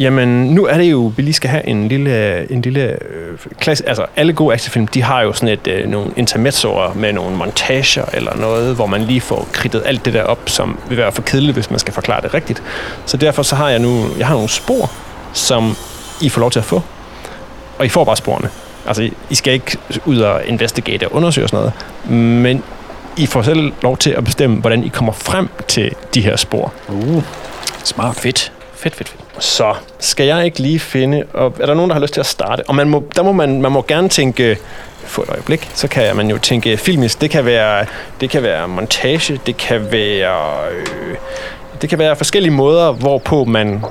[0.00, 3.88] Jamen, nu er det jo, vi lige skal have en lille, en lille øh, klasse.
[3.88, 8.04] Altså, alle gode actionfilm, de har jo sådan et, øh, nogle intermezzoer med nogle montager
[8.12, 11.22] eller noget, hvor man lige får kridtet alt det der op, som vil være for
[11.22, 12.62] kedeligt, hvis man skal forklare det rigtigt.
[13.06, 14.90] Så derfor så har jeg nu, jeg har nogle spor,
[15.32, 15.76] som
[16.20, 16.82] I får lov til at få.
[17.78, 18.50] Og I får bare sporene.
[18.86, 21.70] Altså, I skal ikke ud og investigate og undersøge og sådan
[22.08, 22.62] noget, men
[23.16, 26.72] I får selv lov til at bestemme, hvordan I kommer frem til de her spor.
[26.88, 27.22] Uh,
[27.84, 28.16] smart.
[28.16, 28.52] Fedt.
[28.74, 29.29] Fedt, fedt, fedt.
[29.40, 31.24] Så skal jeg ikke lige finde...
[31.32, 32.62] Og er der nogen, der har lyst til at starte?
[32.68, 34.58] Og man må, der må man, man må gerne tænke...
[35.04, 37.20] For et øjeblik, så kan man jo tænke filmisk.
[37.20, 37.86] Det kan være,
[38.20, 40.70] det kan være montage, det kan være...
[40.72, 41.16] Øh,
[41.82, 43.84] det kan være forskellige måder, hvorpå man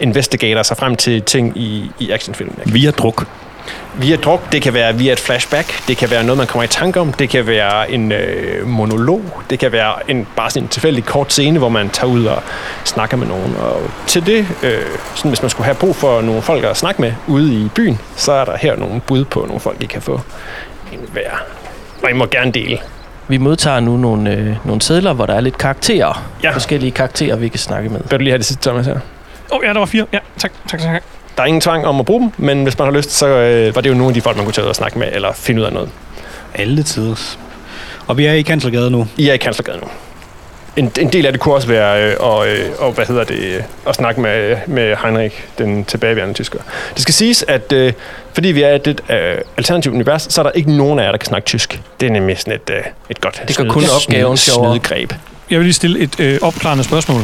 [0.00, 2.54] investigater sig frem til ting i, i actionfilm.
[2.66, 3.26] Via druk.
[3.94, 6.66] Via druk, det kan være via et flashback, det kan være noget, man kommer i
[6.66, 10.68] tanke om, det kan være en øh, monolog, det kan være en bare sådan en
[10.68, 12.42] tilfældig kort scene, hvor man tager ud og
[12.84, 13.56] snakker med nogen.
[13.56, 14.82] Og til det, øh,
[15.14, 17.98] sådan, hvis man skulle have brug for nogle folk at snakke med ude i byen,
[18.16, 20.20] så er der her nogle bud på nogle folk, I kan få
[20.92, 21.30] en hver.
[22.02, 22.78] Og I må gerne dele.
[23.28, 26.24] Vi modtager nu nogle, øh, nogle sædler, hvor der er lidt karakterer.
[26.42, 26.50] Ja.
[26.50, 28.00] Forskellige karakterer, vi kan snakke med.
[28.00, 28.94] Vil du lige have det sidste, Thomas, her?
[28.94, 30.06] Åh, oh, ja, der var fire.
[30.12, 31.02] Ja, tak, tak, tak.
[31.40, 33.74] Der er ingen tvang om at bruge dem, men hvis man har lyst, så øh,
[33.74, 35.32] var det jo nogle af de folk, man kunne tage ud og snakke med, eller
[35.32, 35.88] finde ud af noget.
[36.54, 37.38] Alle tiders.
[38.06, 39.06] Og vi er i Kanslergade nu.
[39.16, 39.86] I er i Kanslergade nu.
[40.76, 43.38] En, en del af det kunne også være øh, og, øh, og, hvad hedder det,
[43.38, 46.58] øh, at snakke med, med Heinrich, den tilbageværende tysker.
[46.94, 47.92] Det skal siges, at øh,
[48.34, 51.10] fordi vi er i et øh, alternativt univers, så er der ikke nogen af jer,
[51.10, 51.80] der kan snakke tysk.
[52.00, 55.12] Det er nemlig sådan et, øh, et godt Det gør kun opgaven snydegreb.
[55.50, 57.20] Jeg vil lige stille et øh, opklarende spørgsmål.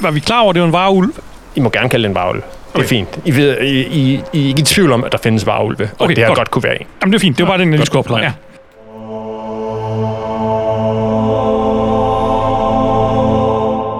[0.00, 1.10] Var vi klar over, at det var en varulv?
[1.54, 2.42] I må gerne kalde det en varulv.
[2.74, 2.88] Det er Okay.
[2.88, 3.18] fint.
[3.24, 6.00] I, ved, I, I, I er ikke i tvivl om, at der findes varulve, og
[6.04, 6.38] Okay, det her godt.
[6.38, 6.86] godt kunne være en.
[7.02, 7.38] Jamen, det er fint.
[7.38, 8.20] Det var bare den, jeg lige skulle opklare.
[8.22, 8.32] Ja.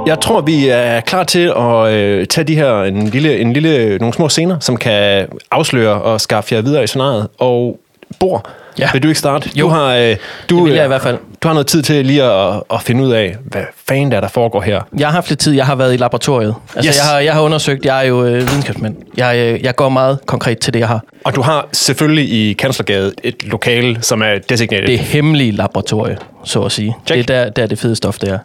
[0.07, 3.99] Jeg tror, vi er klar til at øh, tage de her en lille, en lille,
[3.99, 7.29] nogle små scener, som kan afsløre og skaffe jer videre i scenariet.
[7.39, 7.81] Og
[8.21, 8.47] Bor,
[8.79, 8.89] Ja.
[8.93, 9.51] vil du ikke starte?
[9.57, 9.65] Jo.
[9.67, 10.17] Du har, øh,
[10.51, 11.19] du, Det vil jeg i hvert fald.
[11.43, 14.21] Du har noget tid til lige at, at finde ud af, hvad fanden der, er,
[14.21, 14.81] der foregår her.
[14.99, 15.53] Jeg har haft lidt tid.
[15.53, 16.55] Jeg har været i laboratoriet.
[16.77, 16.97] Altså, Yes.
[16.97, 17.85] jeg, har, jeg har undersøgt.
[17.85, 18.97] Jeg er jo øh, videnskabsmand.
[19.17, 21.01] Jeg, øh, jeg går meget konkret til det, jeg har.
[21.25, 24.87] Og du har selvfølgelig i Kanslergade et lokale, som er designated.
[24.87, 26.97] Det hemmelige laboratorie, så at sige.
[27.07, 27.29] Check.
[27.29, 28.39] Det er der, der det fede stof, det er.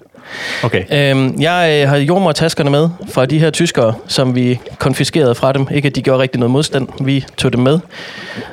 [0.64, 0.84] Okay.
[0.92, 5.68] Øhm, jeg øh, har jordmortaskerne med fra de her tyskere, som vi konfiskerede fra dem.
[5.72, 6.88] Ikke at de gjorde rigtig noget modstand.
[7.02, 7.80] Vi tog dem med.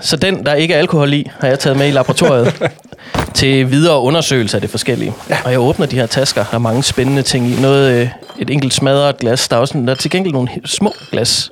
[0.01, 2.55] Så den, der ikke er alkohol i, har jeg taget med i laboratoriet
[3.35, 5.13] til videre undersøgelse af det forskellige.
[5.31, 5.39] Ja.
[5.45, 6.45] Og jeg åbner de her tasker.
[6.51, 7.61] Der er mange spændende ting i.
[7.61, 8.09] Noget, øh,
[8.39, 9.49] et enkelt smadret glas.
[9.49, 11.51] Der er, også, der er til gengæld nogle små glas.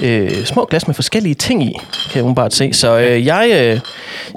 [0.00, 2.72] Øh, små glas med forskellige ting i, kan jeg umiddelbart se.
[2.72, 3.80] Så øh, jeg, øh,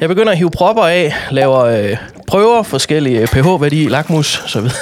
[0.02, 4.76] jeg begynder at hive propper af, laver øh, prøver, forskellige pH-værdi, lakmus, så videre.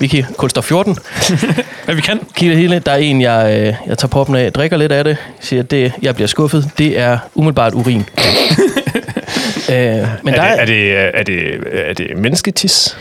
[0.00, 0.98] Vi kan kulstof 14.
[1.84, 2.20] Hvad vi kan.
[2.34, 2.78] Kigger det hele.
[2.78, 5.70] Der er en, jeg, øh, jeg tager proppen af, drikker lidt af det, siger, at
[5.70, 6.70] det, jeg bliver skuffet.
[6.78, 8.04] Det er umiddelbart urin.
[9.70, 12.96] øh, men der er, er, det, er, det, er, det, er det mennesketis?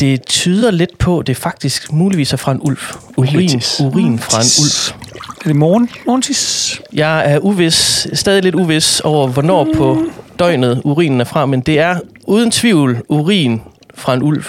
[0.00, 2.78] det tyder lidt på, at det faktisk muligvis er fra en ulv.
[3.16, 5.04] Urin, urin fra en ulv.
[5.44, 5.90] Er det morgen?
[6.06, 6.80] Morgentis?
[6.92, 9.98] Jeg er uvis, stadig lidt uvis over, hvornår på
[10.38, 13.62] døgnet urinen er fra, men det er uden tvivl urin
[13.94, 14.44] fra en ulv.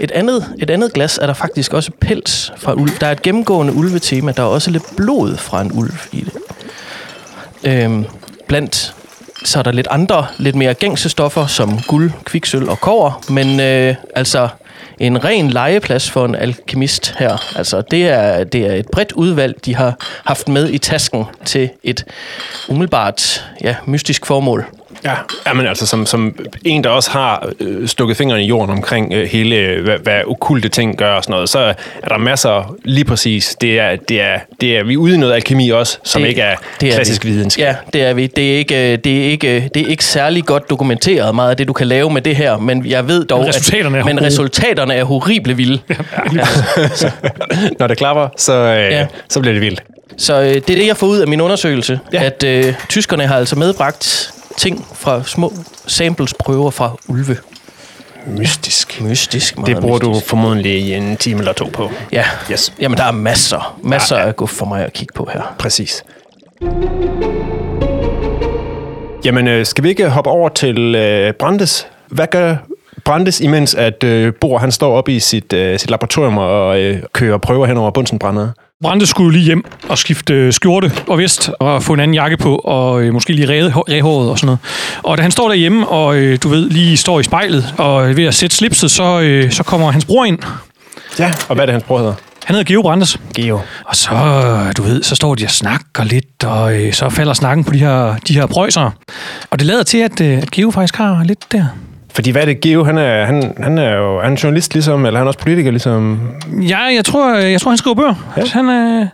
[0.00, 2.90] Et andet, et andet glas er der faktisk også pels fra en ulv.
[3.00, 4.32] Der er et gennemgående ulvetema.
[4.32, 6.32] Der er også lidt blod fra en ulv i det.
[7.64, 8.04] Øhm,
[8.46, 8.94] blandt
[9.44, 13.24] så er der lidt andre, lidt mere gængse stoffer, som guld, kviksøl og kover.
[13.28, 14.48] Men øh, altså
[14.98, 17.56] en ren legeplads for en alkemist her.
[17.56, 19.94] Altså det er, det er et bredt udvalg, de har
[20.24, 22.04] haft med i tasken til et
[22.68, 24.66] umiddelbart ja, mystisk formål.
[25.04, 25.14] Ja,
[25.46, 26.34] Jamen, altså som, som
[26.64, 30.20] en, der også har øh, stukket fingrene i jorden omkring øh, hele, øh, hvad, hvad
[30.26, 31.58] okulte ting gør og sådan noget, så
[32.02, 35.18] er der masser, lige præcis, det er, det er, det er vi er ude i
[35.18, 37.30] noget alkemi også, som Det- ikke er det er klassisk vi.
[37.30, 37.62] videnskab.
[37.64, 38.26] Ja, det er vi.
[38.26, 41.68] Det er, ikke, det, er ikke, det er ikke særlig godt dokumenteret meget af det,
[41.68, 44.16] du kan lave med det her, men jeg ved dog, Men resultaterne er at, men
[44.16, 44.26] gode.
[44.26, 45.78] resultaterne er horrible vilde.
[45.90, 45.96] Ja.
[47.78, 48.98] Når det klapper, så, øh, Ja.
[48.98, 49.06] ja.
[49.28, 49.82] så bliver det vildt.
[50.18, 52.20] Så øh, det er det, jeg får ud af min undersøgelse, ja.
[52.20, 52.26] Ja.
[52.26, 55.52] at øh, tyskerne har altså medbragt ting fra små
[55.86, 57.36] samplesprøver fra ulve.
[58.26, 59.00] Mystisk.
[59.00, 60.28] Mystisk, meget Det bruger du mystisk.
[60.30, 61.90] formodentlig i en time eller to på.
[62.12, 62.72] Ja, Yes.
[62.80, 65.54] jamen der er masser, masser Ja, ja, af guf for mig at kigge på her.
[65.58, 66.04] Præcis.
[69.24, 71.86] Jamen, øh, skal vi ikke hoppe over til øh, Brandes?
[72.08, 72.56] Hvad gør
[73.04, 77.02] Brandes, imens at øh, Bor han står oppe i sit, øh, sit laboratorium og øh,
[77.12, 78.52] kører prøver hen over Bunsenbrændere?
[78.82, 82.14] Brande skulle jo lige hjem og skifte øh, skjorte og vest og få en anden
[82.14, 84.58] jakke på og øh, måske lige ræde, ræhåret og sådan noget.
[85.02, 88.24] Og da han står derhjemme og øh, du ved lige står i spejlet og ved
[88.24, 90.38] at sætte slipset, så, øh, så kommer hans bror ind.
[91.18, 91.32] Ja.
[91.48, 92.14] Og hvad er det, hans bror hedder?
[92.44, 93.20] Han hedder Geo Brandes.
[93.34, 93.60] Geo.
[93.84, 94.12] Og så,
[94.76, 97.78] du ved, så står de og snakker lidt, og øh, så falder snakken på de
[97.78, 98.90] her, de her prøjser.
[99.50, 101.66] Og det lader til, at, øh, at Geo faktisk har lidt der.
[102.14, 102.84] Fordi hvad er det, Geo?
[102.84, 105.70] Han er, han, han er jo han er journalist ligesom, eller han er også politiker
[105.70, 106.20] ligesom.
[106.68, 108.14] Ja, jeg tror, jeg tror han skriver bøger.
[108.36, 108.42] Ja.
[108.52, 109.06] Han er...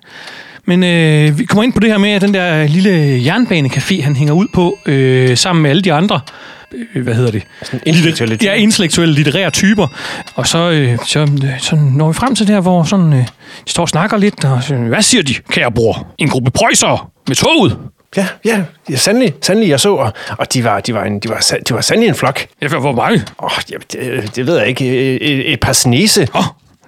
[0.65, 4.17] Men øh, vi kommer ind på det her med, at den der lille jernbanecafé, han
[4.17, 6.21] hænger ud på, øh, sammen med alle de andre,
[6.95, 7.43] øh, hvad hedder det?
[7.87, 9.87] intellektuelle Litter- Ja, intellektuelle litterære typer.
[10.35, 13.19] Og så, øh, så, øh, så når vi frem til der, hvor sådan, øh,
[13.67, 16.07] de står og snakker lidt, og så, hvad siger de, kære bror?
[16.19, 17.77] En gruppe prøjser med toget.
[18.17, 21.29] Ja, ja, ja sandelig, sandelig, jeg så, og, og de var, de var, en, de
[21.29, 22.47] var, de var sandelig en flok.
[22.63, 23.25] Ja, hvor hvor mange?
[23.39, 25.17] Åh, oh, det, det, ved jeg ikke.
[25.21, 26.29] Et, et par snese.
[26.35, 26.41] Nå,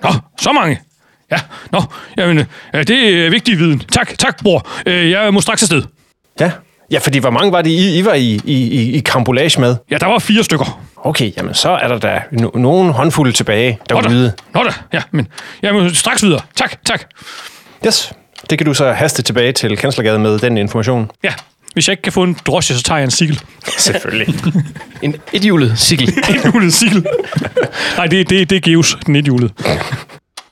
[0.02, 0.80] nå, så mange.
[1.30, 1.38] Ja,
[1.72, 1.82] nå,
[2.16, 2.38] jamen,
[2.74, 3.80] øh, det er vigtig viden.
[3.92, 4.68] Tak, tak, bror.
[4.86, 5.82] Øh, Jeg må straks afsted.
[6.40, 6.50] Ja.
[6.90, 9.76] Ja, fordi hvor mange var det, I, I var i, i, i, i karambolage med?
[9.90, 10.80] Ja, der var fire stykker.
[10.96, 14.32] Okay, jamen så er der da no, nogen håndfulde tilbage Nå da, derude.
[14.54, 15.28] nå da, ja, men
[15.62, 16.40] jeg må straks videre.
[16.56, 17.02] Tak, tak.
[17.86, 18.12] Yes,
[18.50, 21.10] det kan du så haste tilbage til Kanslergade med den information.
[21.24, 21.32] Ja,
[21.72, 23.40] hvis jeg ikke kan få en drosje, så tager jeg en cykel.
[23.78, 24.34] Selvfølgelig.
[25.02, 26.08] En ethjulet cykel.
[26.30, 27.06] En hjulet cykel.
[27.96, 29.52] Nej, det, det, det er Geus, den ethjulet.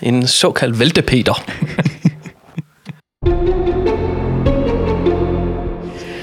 [0.02, 1.44] En såkaldt væltepeter.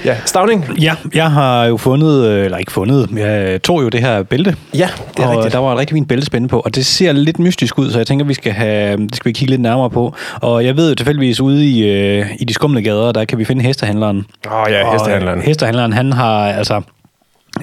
[0.06, 0.64] ja, Stavning?
[0.80, 4.56] Ja, jeg har jo fundet, øh, eller ikke fundet, jeg tog jo det her bælte.
[4.74, 5.52] Ja, det er og rigtigt.
[5.52, 8.06] der var et rigtig fint bæltespænde på, og det ser lidt mystisk ud, så jeg
[8.06, 10.14] tænker, vi skal have, det skal vi kigge lidt nærmere på.
[10.40, 13.44] Og jeg ved jo tilfældigvis ude i, øh, i de skumle gader, der kan vi
[13.44, 14.26] finde hestehandleren.
[14.46, 15.38] Åh oh, ja, hestehandleren.
[15.38, 16.82] Og hestehandleren, han har altså...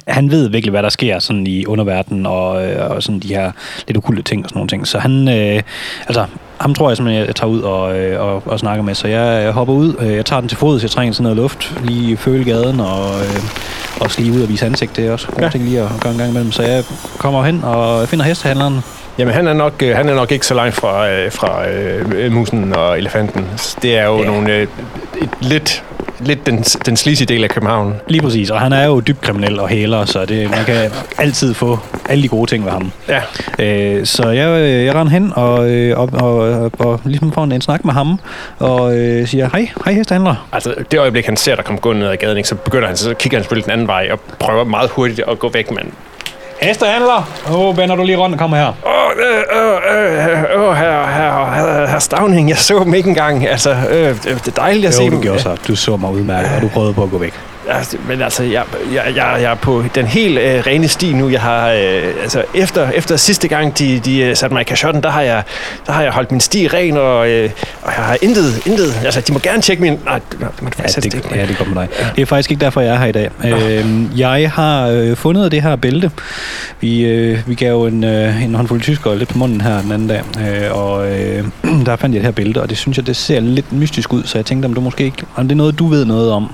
[0.07, 3.51] Han ved virkelig, hvad der sker sådan i underverdenen og, øh, og sådan de her
[3.87, 4.87] lidt okulte ting og sådan nogle ting.
[4.87, 5.61] Så han, øh,
[6.07, 6.25] altså,
[6.57, 8.95] ham tror jeg simpelthen, jeg tager ud og, øh, og, og snakker med.
[8.95, 11.37] Så jeg, jeg hopper ud, øh, jeg tager den til fods, jeg trænger sådan noget
[11.37, 13.43] luft, lige føle gaden og øh,
[14.01, 14.95] også lige ud og vise ansigt.
[14.95, 15.49] Det er også gode Ja.
[15.49, 16.51] ting lige at gøre en gang imellem.
[16.51, 16.83] Så jeg
[17.17, 18.79] kommer hen og finder hestehandleren.
[19.17, 22.97] Jamen, han er nok, han er nok ikke så langt fra, fra øh, musen og
[22.97, 23.45] elefanten.
[23.81, 24.21] Det er jo Ja.
[24.23, 24.27] ja.
[24.31, 24.67] nogle, øh,
[25.21, 25.83] et, lidt,
[26.27, 27.95] lidt den, den sleazy del af København.
[28.07, 31.53] Lige præcis, og han er jo dybt kriminel og hæler, så det, man kan altid
[31.53, 31.79] få
[32.09, 32.91] alle de gode ting ved ham.
[33.07, 33.21] Ja,
[33.59, 37.43] Øh, så jeg, øh, jeg render hen og, øh, og, og, og, og ligesom får
[37.43, 38.19] en, en snak med ham,
[38.59, 40.47] og øh, siger, hej, hej hestehandler.
[40.51, 42.97] altså det øjeblik, han ser, der kommer gående ned ad gaden, ikke, så begynder han,
[42.97, 45.93] så kigger han selvfølgelig den anden vej og prøver meget hurtigt at gå væk, men...
[46.63, 47.29] Hestehandler!
[47.49, 48.67] Åh, oh, vender du lige rundt og kommer her.
[48.67, 53.47] Åh, øh, øh, øh, øh, herre, herre, herre, herre Stavning, jeg så dem ikke engang.
[53.47, 55.21] Altså, øh, det er dejligt at se Jo, du dem.
[55.21, 55.57] gjorde så.
[55.67, 57.33] Du så mig udmærket, og du prøvede på at gå væk.
[57.69, 58.63] Altså, men altså, jeg,
[58.93, 61.29] jeg, jeg, jeg er på den helt øh, rene sti nu.
[61.29, 65.03] Jeg har, øh, altså, efter, efter sidste gang, de, de øh, satte mig i kashotten,
[65.03, 65.43] der har jeg,
[65.87, 67.49] der har jeg holdt min sti ren, og, øh,
[67.81, 69.01] og jeg har intet, intet.
[69.05, 69.99] Altså, de må gerne tjekke min...
[70.05, 71.29] Nej, det må du Ja, faktisk det, ikke.
[71.35, 71.87] ja, det kommer dig.
[72.15, 73.29] Det er faktisk ikke derfor, jeg er her i dag.
[73.45, 76.11] Øh, jeg har øh, fundet det her bælte.
[76.81, 79.91] Vi, øh, vi gav jo en, øh, en håndfuld tyskere lidt på munden her den
[79.91, 81.45] anden dag, øh, og øh,
[81.85, 84.23] der fandt jeg det her bælte, og det synes jeg, det ser lidt mystisk ud,
[84.23, 86.51] så jeg tænkte, om du måske ikke, om det er noget, du ved noget om.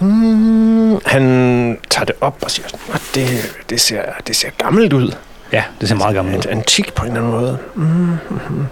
[0.00, 3.28] Mm, han tager det op og siger, at det,
[3.70, 5.12] det, ser, det ser gammelt ud.
[5.52, 6.50] Ja, det ser meget gammelt ud.
[6.50, 7.58] An- Antik på en eller anden måde.
[7.74, 8.16] Mm-hmm.
[8.28, 8.66] Han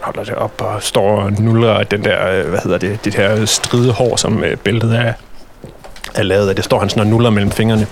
[0.00, 3.44] holder det op og står og nuller den der, øh, hvad hedder det, det her
[3.44, 5.12] stride hår, som øh, bæltet er,
[6.14, 6.54] er lavet af.
[6.56, 7.86] Det står han sådan og nuller mellem fingrene.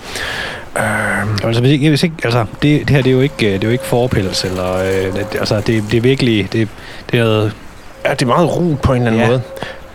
[0.79, 3.65] Øhm, Altså, hvis ikke, hvis ikke, altså det, det her det er jo ikke, det
[3.65, 6.69] er jo ikke forpels, eller, øh, det, altså, det, det er virkelig, det,
[7.11, 7.53] det er noget,
[8.05, 9.29] Ja, det er meget ru på en eller anden Ja.
[9.29, 9.43] måde.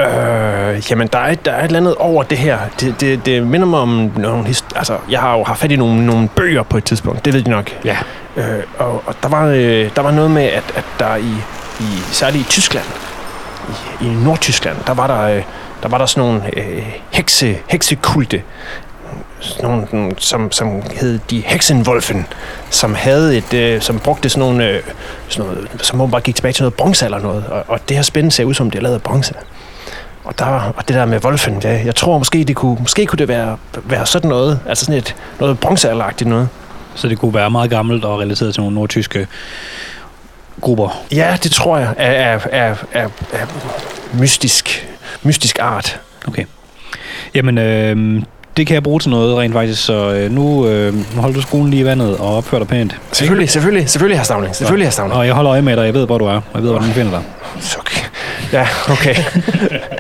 [0.08, 2.60] Øh, jamen, der er, der er et eller andet over det her.
[2.80, 5.76] Det, det, det minder mig om nogle hist- Altså, jeg har jo haft fat i
[5.76, 7.26] nogle, nogle bøger på et tidspunkt.
[7.26, 7.72] Det ved de nok.
[7.86, 7.98] ja,
[8.36, 11.32] Øh, og, og der, var, øh, der var noget med, at, at der i,
[11.80, 12.86] i særligt i Tyskland,
[14.02, 15.44] i, i Nordtyskland, der var der, øh,
[15.84, 18.42] der var der sådan nogle øh, hekse, heksekulte,
[19.40, 22.26] sådan nogle, som, som hed de Hexenwolfen,
[22.70, 24.82] som havde et, øh, som brugte sådan nogle, øh,
[25.28, 28.04] sådan noget, som bare gik tilbage til noget bronze eller noget, og, og det her
[28.04, 29.34] spændende ser ud som det er lavet af bronze.
[30.32, 33.18] Og, der, og det der med Wolfen, ja, jeg tror måske, det kunne, måske kunne
[33.18, 36.50] det være, være sådan noget, altså sådan et, noget bronzealderagtigt noget.
[36.96, 39.28] så det kunne være meget gammelt og relateret til nogle nordtyske
[40.62, 41.04] grupper.
[41.12, 43.46] Ja, det tror jeg er, er, er, er, er
[44.20, 44.88] mystisk,
[45.24, 46.00] mystisk art.
[46.28, 46.46] Okay.
[47.36, 48.24] Jamen, øh,
[48.58, 51.70] det kan jeg bruge til noget rent faktisk, så øh, nu, øh, holder du skolen
[51.70, 52.98] lige i vandet og opfører dig pænt.
[53.12, 54.56] Selvfølgelig, selvfølgelig, selvfølgelig har Stavning.
[54.56, 55.18] Selvfølgelig har Stavning.
[55.18, 56.88] Og jeg holder øje med dig, jeg ved, hvor du er, og jeg ved, hvordan
[56.88, 57.22] du finder dig.
[57.80, 58.02] Okay.
[58.54, 59.16] Ja, okay.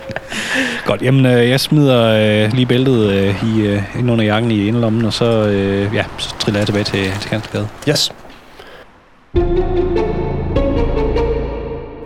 [0.91, 2.01] Godt, jamen øh, jeg smider
[2.45, 6.03] øh, lige bæltet øh, i, øh, ind under jakken i inderlommen, og så, øh, ja,
[6.17, 7.67] så triller jeg tilbage til, til Kanslergade.
[7.89, 8.11] Yes.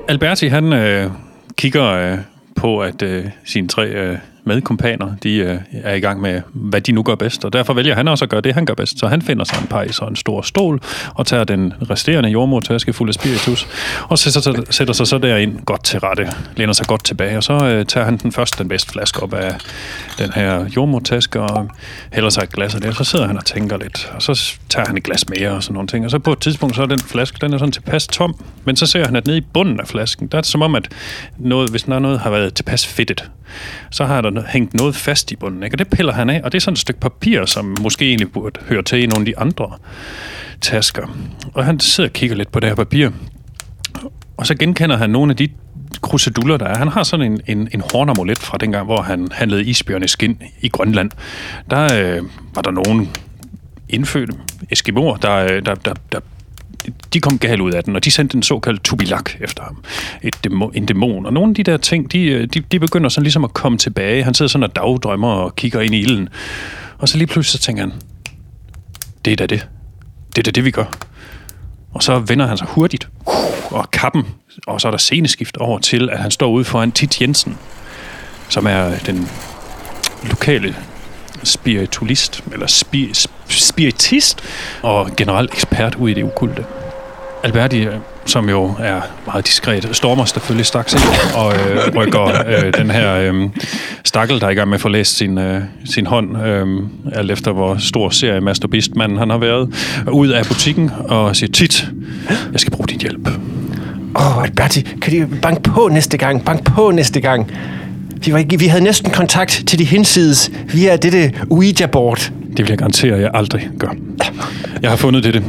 [0.07, 1.11] Alberti, han øh,
[1.57, 2.17] kigger øh,
[2.55, 6.91] på, at øh, sine tre øh, medkompaner, de øh, er i gang med, hvad de
[6.91, 7.45] nu gør bedst.
[7.45, 8.99] Og derfor vælger han også at gøre det, han gør bedst.
[8.99, 10.79] Så han finder sig en pejs og en stor stol,
[11.13, 13.67] og tager den resterende jordmortaske fuld af spiritus,
[14.09, 17.43] og sætter, sig- sætter sig så derind godt til rette, læner sig godt tilbage, og
[17.43, 19.55] så øh, tager han den første, den bedste flaske op af
[20.19, 21.69] den her jordmortaske, og
[22.13, 24.53] hælder sig et glas af det, og så sidder han og tænker lidt, og så
[24.69, 26.81] tager han et glas mere og sådan nogle ting, og så på et tidspunkt, så
[26.81, 28.35] er den flaske, den er sådan tilpas tom,
[28.65, 30.75] men så ser han, at nede i bunden af flasken, der er det som om,
[30.75, 30.87] at
[31.37, 33.29] noget, hvis der er noget har været tilpas fedtet,
[33.91, 35.73] så har der hængt noget fast i bunden, ikke?
[35.73, 38.31] og det piller han af, og det er sådan et stykke papir, som måske egentlig
[38.31, 39.71] burde høre til i nogle af de andre
[40.61, 41.17] tasker.
[41.53, 43.09] Og han sidder og kigger lidt på det her papir,
[44.37, 45.49] og så genkender han nogle af de
[46.01, 46.77] kruseduller, der er.
[46.77, 50.69] Han har sådan en, en, en hornamulet fra dengang, hvor han handlede isbjørne skin i
[50.69, 51.11] Grønland.
[51.69, 52.23] Der øh,
[52.55, 53.09] var der nogen
[53.89, 54.33] indfødte
[54.71, 56.19] eskimoer, der, øh, der, der, der
[57.13, 59.83] de kom galt ud af den, og de sendte en såkaldt tubilak efter ham.
[60.21, 61.25] Et dæmon, en dæmon.
[61.25, 63.77] Og nogle af de der ting, de, øh, de, de begynder sådan ligesom at komme
[63.77, 64.23] tilbage.
[64.23, 66.29] Han sidder sådan og dagdrømmer og kigger ind i ilden.
[66.97, 67.93] Og så lige pludselig så tænker han,
[69.25, 69.67] det er da det.
[70.29, 70.85] Det er da det, vi gør.
[71.93, 73.09] Og så vender han sig hurtigt
[73.71, 74.23] og kappen,
[74.67, 77.57] og så er der sceneskift over til, at han står ude foran Tit Jensen,
[78.49, 79.29] som er den
[80.23, 80.75] lokale
[81.45, 83.13] spiritualist, eller spi,
[83.49, 84.43] spiritist,
[84.81, 86.65] og generelt ekspert ud i det ukulte.
[87.43, 91.01] Alberti, øh, som jo er meget diskret, stormer selvfølgelig straks ind
[91.35, 93.49] og øh, rykker øh, den her øh,
[94.03, 96.67] stakkel, der er i gang med at få læst sin, øh, sin hånd, øh,
[97.13, 99.75] alt efter hvor stor serie masturbistmanden han har været,
[100.11, 101.87] ud af butikken og siger, tit,
[102.51, 103.27] jeg skal bruge din hjælp.
[104.15, 106.45] Åh, oh, Alberti, kan de banke på næste gang?
[106.45, 107.51] Bank på næste gang.
[108.25, 112.31] Vi, var ikke, vi havde næsten kontakt til de hinsides via dette Ouija-board.
[112.49, 113.95] Det vil jeg garantere, at jeg aldrig gør.
[114.81, 115.43] Jeg har fundet det.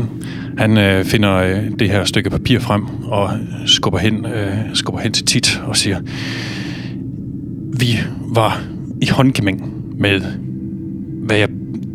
[0.59, 3.31] Han øh, finder øh, det her stykke papir frem og
[3.67, 6.01] skubber hen, øh, skubber hen til Tit og siger,
[7.81, 7.99] vi
[8.35, 8.63] var
[9.03, 10.21] i håndgemæng med,
[11.23, 11.49] hvad jeg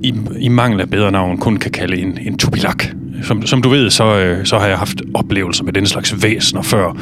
[0.03, 2.85] i, i mangel af bedre navn kun kan kalde en, en tubilak.
[3.23, 6.61] Som, som du ved, så, øh, så har jeg haft oplevelser med den slags væsener
[6.61, 6.97] før,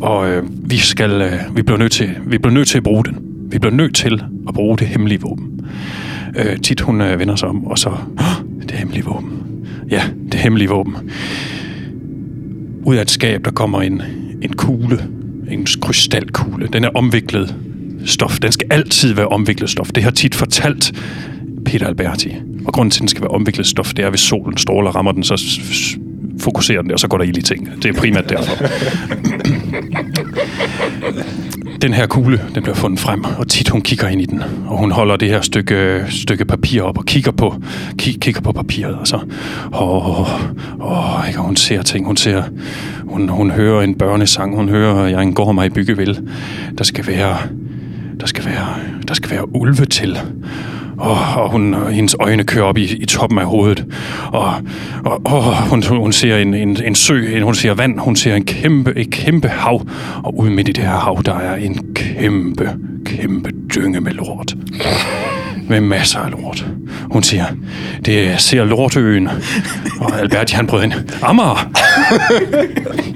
[0.00, 3.04] og øh, vi skal, øh, vi bliver nødt til, vi bliver nødt til at bruge
[3.04, 3.18] den.
[3.50, 5.60] Vi bliver nødt til at bruge det hemmelige våben.
[6.36, 7.90] Øh, tit hun øh, vender sig om, og så,
[8.62, 9.42] det hemmelige våben.
[9.90, 10.96] Ja, det hemmelige våben.
[12.84, 14.02] Ud af et skab, der kommer en,
[14.42, 15.08] en kugle,
[15.50, 16.68] en krystalkugle.
[16.72, 17.56] Den er omviklet
[18.04, 18.38] stof.
[18.38, 19.90] Den skal altid være omviklet stof.
[19.94, 20.92] Det har tit fortalt
[21.72, 22.34] Peter Alberti.
[22.66, 24.94] Og grunden til, at den skal være omviklet stof, det er, hvis solen stråler og
[24.94, 25.42] rammer den, så
[26.40, 27.82] fokuserer den og så går der ild i ting.
[27.82, 28.64] Det er primært derfor.
[31.82, 34.78] den her kugle, den bliver fundet frem, og tit hun kigger ind i den, og
[34.78, 37.54] hun holder det her stykke, stykke papir op og kigger på,
[37.98, 39.16] kig, kigger på papiret, altså.
[39.16, 39.22] og
[39.72, 42.42] så, åh, åh, åh, ikke, og hun ser ting, hun ser,
[43.04, 46.16] hun, hun hører en børnesang, hun hører, jeg engår mig i byggevild,
[46.78, 47.36] der skal være,
[48.20, 48.66] der skal være,
[49.08, 50.18] der skal være ulve til.
[50.96, 53.86] Og, og hun, hendes øjne kører op i, i toppen af hovedet.
[54.32, 54.54] Og,
[55.04, 58.44] og, og hun, hun ser en, en, en sø, hun ser vand, hun ser en
[58.44, 59.86] kæmpe, et kæmpe hav.
[60.22, 62.70] Og ude midt i det her hav, der er en kæmpe,
[63.04, 64.54] kæmpe dynge med lort.
[65.68, 66.66] Med masser af lort.
[67.10, 67.44] Hun siger,
[68.04, 69.28] det ser lortøen.
[70.00, 70.92] Og Albert, han brød ind.
[71.22, 71.70] Amager!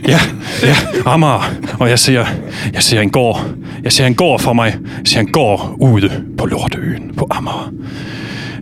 [0.09, 0.21] Ja,
[0.62, 0.76] ja,
[1.07, 1.50] Amager.
[1.81, 2.26] Og jeg ser,
[2.73, 3.50] jeg ser en gård.
[3.83, 4.79] Jeg ser en gård for mig.
[4.99, 7.73] Jeg ser en gård ude på lortøen på Amager.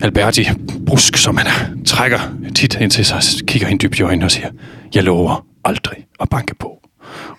[0.01, 0.47] Alberti,
[0.87, 2.19] brusk som han er, trækker
[2.55, 4.47] tit ind til sig, kigger hende dybt i øjnene og siger,
[4.95, 6.79] jeg lover aldrig at banke på.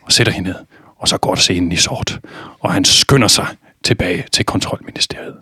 [0.02, 0.56] Og sætter hende ned,
[1.00, 2.18] og så går scenen i sort.
[2.60, 3.46] Og han skynder sig
[3.84, 5.34] tilbage til kontrolministeriet.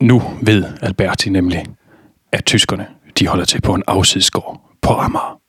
[0.00, 1.64] Nu ved Alberti nemlig,
[2.32, 2.86] at tyskerne
[3.18, 5.40] de holder til på en afsidesgård på Amager.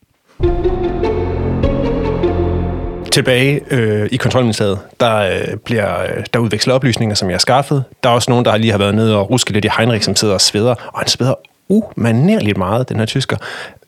[3.11, 7.83] Tilbage øh, i kontrolministeriet, der, øh, bliver, øh, der udveksler oplysninger, som jeg har skaffet.
[8.03, 10.15] Der er også nogen, der lige har været nede og ruske lidt i Heinrich, som
[10.15, 10.71] sidder og sveder.
[10.71, 11.33] Og han sveder
[11.67, 13.37] umanerligt meget, den her tysker.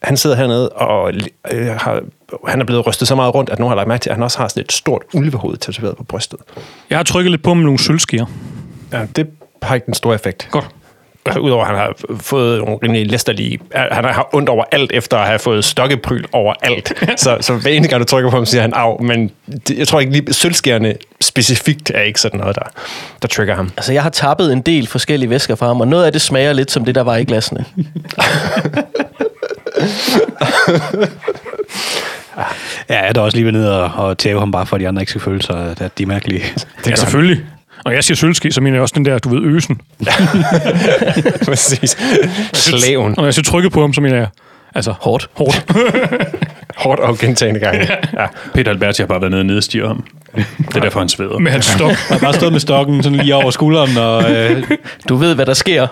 [0.04, 1.14] Han sidder hernede og
[1.52, 2.02] øh, har,
[2.48, 4.24] han er blevet rystet så meget rundt, at nogen har lagt mærke til, at han
[4.24, 6.40] også har sådan et stort ulvehoved tatoveret på brystet.
[6.90, 8.26] Jeg har trykket lidt på med nogle sølvskier.
[8.94, 9.28] Ja, det
[9.62, 10.48] har ikke den store effekt.
[10.52, 10.66] Godt.
[11.40, 13.60] Udover at han har fået nogle rimelig læsterlige...
[13.74, 16.94] Han har ondt over alt, efter at have fået stokkepryl over alt.
[17.22, 19.00] så, så hver eneste gang, du trykker på ham, siger han af.
[19.00, 19.32] Men
[19.68, 20.34] det, jeg tror ikke lige...
[20.34, 22.64] Sølvskærende specifikt er ikke sådan noget, der,
[23.22, 23.72] der trigger ham.
[23.78, 26.54] Altså, jeg har tappet en del forskellige væsker fra ham, og noget af det smager
[26.54, 27.66] lidt som det, der var i glasene.
[32.90, 34.80] Ja, jeg er da også lige ved ned og, og tæve ham, bare for at
[34.80, 36.44] de andre ikke skal føle sig, at de er mærkelige.
[36.88, 37.46] Ja, selvfølgelig.
[37.86, 39.82] Og jeg siger sølvski, så mener jeg også den der, du ved, øsen.
[41.46, 41.98] Præcis.
[42.54, 43.20] Slaven.
[43.20, 44.28] Og jeg siger trykket på ham, så mener jeg,
[44.76, 45.30] altså, Hårdt.
[45.34, 45.66] hårdt.
[46.84, 47.88] Hårdt og gentagende gange.
[48.20, 48.26] Ja.
[48.54, 50.04] Peter Alberti har bare været nede og nedstiger ham.
[50.36, 51.38] Det er derfor, han sveder.
[51.38, 51.90] Med hans stok.
[51.90, 54.64] Jeg har bare stået med stokken sådan lige over skulderen og øh,
[55.10, 55.88] Du ved, hvad der sker.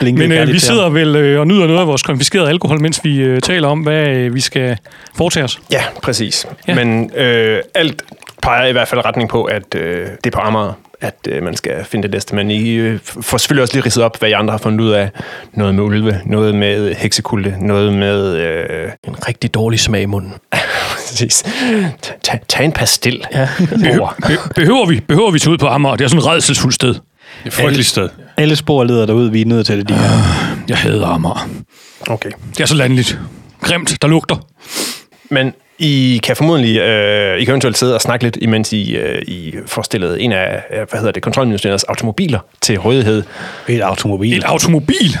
[0.00, 3.00] blinket Men øh, vi sidder vel øh, og nyder noget af vores konfiskerede alkohol, mens
[3.04, 4.76] vi øh, taler om, hvad øh, vi skal
[5.16, 5.60] foretage os.
[5.72, 6.46] Ja, præcis.
[6.68, 6.74] Ja.
[6.74, 8.02] Men øh, alt
[8.42, 10.72] peger i hvert fald retning på, at øh, det er på Amager,
[11.02, 12.34] at øh, man skal finde det næste.
[12.34, 14.90] Men I øh, får selvfølgelig også lige ridset op, hvad I andre har fundet ud
[14.90, 15.10] af.
[15.52, 18.36] Noget med ulve, noget med heksekulde, noget med...
[18.36, 20.32] Øh, En rigtig dårlig smag i munden.
[20.96, 21.44] præcis.
[22.48, 23.24] Tag, en pastil.
[23.34, 23.48] Ja.
[23.98, 24.14] Over.
[24.26, 25.96] Be- behøver vi behøver vi tage ud på Amager?
[25.96, 26.88] Det er sådan et redselsfuldt sted.
[26.88, 27.00] Det
[27.44, 28.08] er et frygteligt sted.
[28.36, 30.10] Alle spor leder derud, vi er nødt til det, de her.
[30.68, 31.48] Jeg hader Amager.
[32.06, 32.30] Okay.
[32.50, 33.18] Det er så landligt.
[33.60, 34.36] Grimt, der lugter.
[35.30, 35.52] Men
[35.84, 39.54] I kan formodentlig, øh, I kan eventuelt sidde og snakke lidt, imens I, øh, I
[39.66, 43.22] får stillet en af, øh, hvad hedder det, kontrolministeriets automobiler til rådighed.
[43.68, 44.36] Et automobil.
[44.36, 45.16] Et automobil.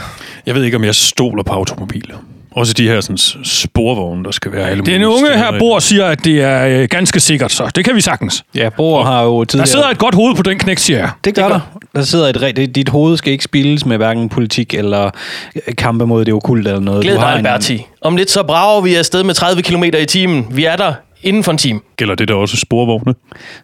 [0.46, 2.16] Jeg ved ikke, om jeg stoler på automobiler.
[2.54, 6.24] Også de her sådan, sporvogne, der skal være alle Den unge her bor siger, at
[6.24, 8.44] det er øh, ganske sikkert, så det kan vi sagtens.
[8.54, 9.66] Ja, Bor har jo Der tidligere...
[9.66, 11.10] sidder et godt hoved på den knægt, siger jeg.
[11.24, 11.60] Det gør der.
[11.94, 12.74] Der sidder et rigtigt...
[12.74, 15.10] Dit hoved skal ikke spildes med hverken politik eller
[15.56, 17.02] øh, kampe mod det okulte eller noget.
[17.02, 17.86] Glæd dig, Alberti.
[18.00, 20.46] Om lidt så brager vi afsted med 30 km i timen.
[20.50, 21.80] Vi er der inden for en time.
[21.96, 23.14] Gælder det der også sporvogne?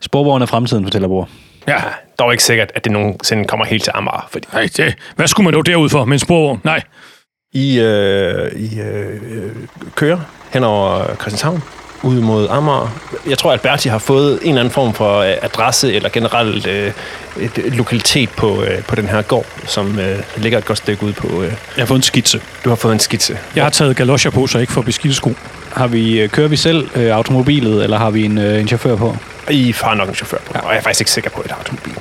[0.01, 1.29] Sporvogn er fremtiden, fortæller Bor.
[1.69, 1.77] Ja.
[2.19, 5.45] Dog ikke sikkert, at det nogensinde kommer helt til Amager, fordi Nej, det, hvad skulle
[5.45, 6.61] man dog derud for med en sporvogn?
[6.65, 6.83] Nej.
[7.53, 9.21] I, øh, I øh,
[9.95, 10.19] kører
[10.51, 11.63] hen over Christianshavn
[12.03, 12.89] ud mod Amager.
[13.29, 16.67] Jeg tror, at Berti har fået en eller anden form for øh, adresse eller generelt
[16.67, 16.93] øh,
[17.41, 21.03] et, et lokalitet på, øh, på den her gård, som øh, ligger et godt stykke
[21.03, 21.43] ud på...
[21.43, 22.41] Øh, Jeg har fået en skitse.
[22.65, 23.39] du har fået en skitse.
[23.55, 25.33] Jeg har taget galoscher på, så jeg ikke får beskidte sko.
[25.73, 28.97] Har vi, øh, kører vi selv øh, automobilet, eller har vi en, øh, en chauffør
[28.97, 29.17] på?
[29.51, 31.95] I har nok en chauffør på, og jeg er faktisk ikke sikker på, er automobil.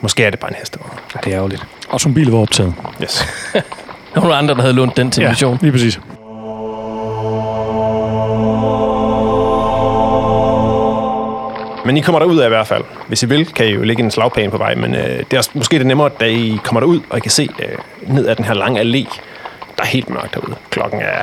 [0.00, 0.90] Måske er det bare en hestevogn.
[1.24, 1.62] Det er ærgerligt.
[1.90, 2.74] Automobilet var optaget.
[3.02, 3.24] Yes.
[4.14, 5.28] Der var nogle andre, der havde lånt den til ja.
[5.28, 5.58] mission.
[5.62, 6.00] lige præcis.
[11.84, 12.84] Men I kommer derud af i hvert fald.
[13.08, 15.38] Hvis I vil, kan I jo lægge en slagplan på vej, men øh, det er
[15.38, 17.78] også, måske det nemmere, da I kommer derud, og I kan se øh,
[18.14, 19.18] ned ad den her lange allé.
[19.78, 20.54] Der er helt mørkt derude.
[20.70, 21.22] Klokken er,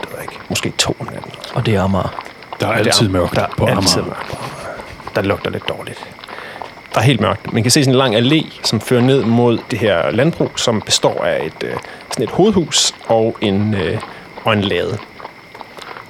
[0.00, 1.32] det ved ikke, måske to om natten.
[1.54, 2.24] Og det er Amager.
[2.60, 4.06] Der er altid der, mørkt der på er altid Amager.
[4.14, 5.12] mørkt på Amager.
[5.14, 6.07] Der lugter lidt dårligt.
[6.98, 7.52] Der er helt mørkt.
[7.52, 10.80] Man kan se sådan en lang allé, som fører ned mod det her landbrug, som
[10.80, 11.76] består af et, øh,
[12.10, 13.98] sådan et hovedhus og en, øh,
[14.44, 14.98] og en lade.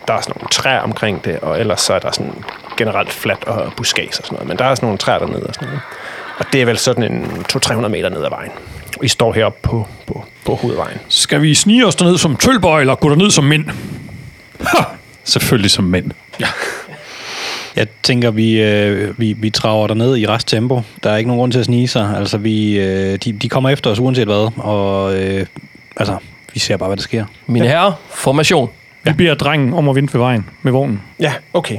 [0.08, 2.44] Der er sådan nogle træer omkring det, og ellers så er der sådan
[2.76, 4.48] generelt fladt og buskads og sådan noget.
[4.48, 5.80] Men der er sådan nogle træer dernede og sådan noget.
[6.38, 8.50] Og det er vel sådan en 200-300 meter ned ad vejen.
[9.02, 10.98] I står heroppe på, på, på hovedvejen.
[11.08, 13.64] Skal vi snige os derned som tølbøj, eller gå derned som mænd?
[15.24, 16.10] Selvfølgelig som mænd.
[17.78, 20.82] Jeg tænker, vi, øh, vi, vi traver derned i resttempo.
[21.02, 22.14] Der er ikke nogen grund til at snige sig.
[22.16, 25.46] Altså, vi, øh, de, de kommer efter os uanset hvad, og øh,
[25.96, 26.16] altså,
[26.54, 27.24] vi ser bare, hvad der sker.
[27.46, 28.70] Mine herrer, formation.
[29.02, 31.02] Vi beder drengen om at vente ved vejen med vognen.
[31.20, 31.78] Ja, okay.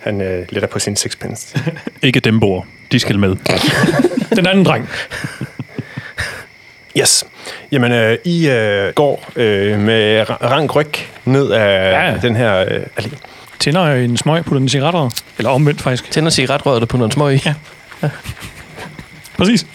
[0.00, 1.58] Han øh, letter på sin sixpence.
[2.02, 2.66] Ikke dem bor.
[2.92, 3.36] De skal med.
[4.36, 4.88] Den anden dreng.
[6.98, 7.24] Yes.
[7.72, 10.86] Jamen, øh, I øh, går øh, med ra- rank ryg
[11.24, 12.10] ned af Ja.
[12.10, 12.16] ja.
[12.22, 13.16] den her øh, allé.
[13.58, 15.10] Tænder en smøg på den cigaretter.
[15.38, 16.10] Eller omvendt, faktisk.
[16.10, 17.42] Tænder cigaretrøret og putter en smøg i.
[17.46, 17.54] Ja.
[19.38, 19.66] Præcis.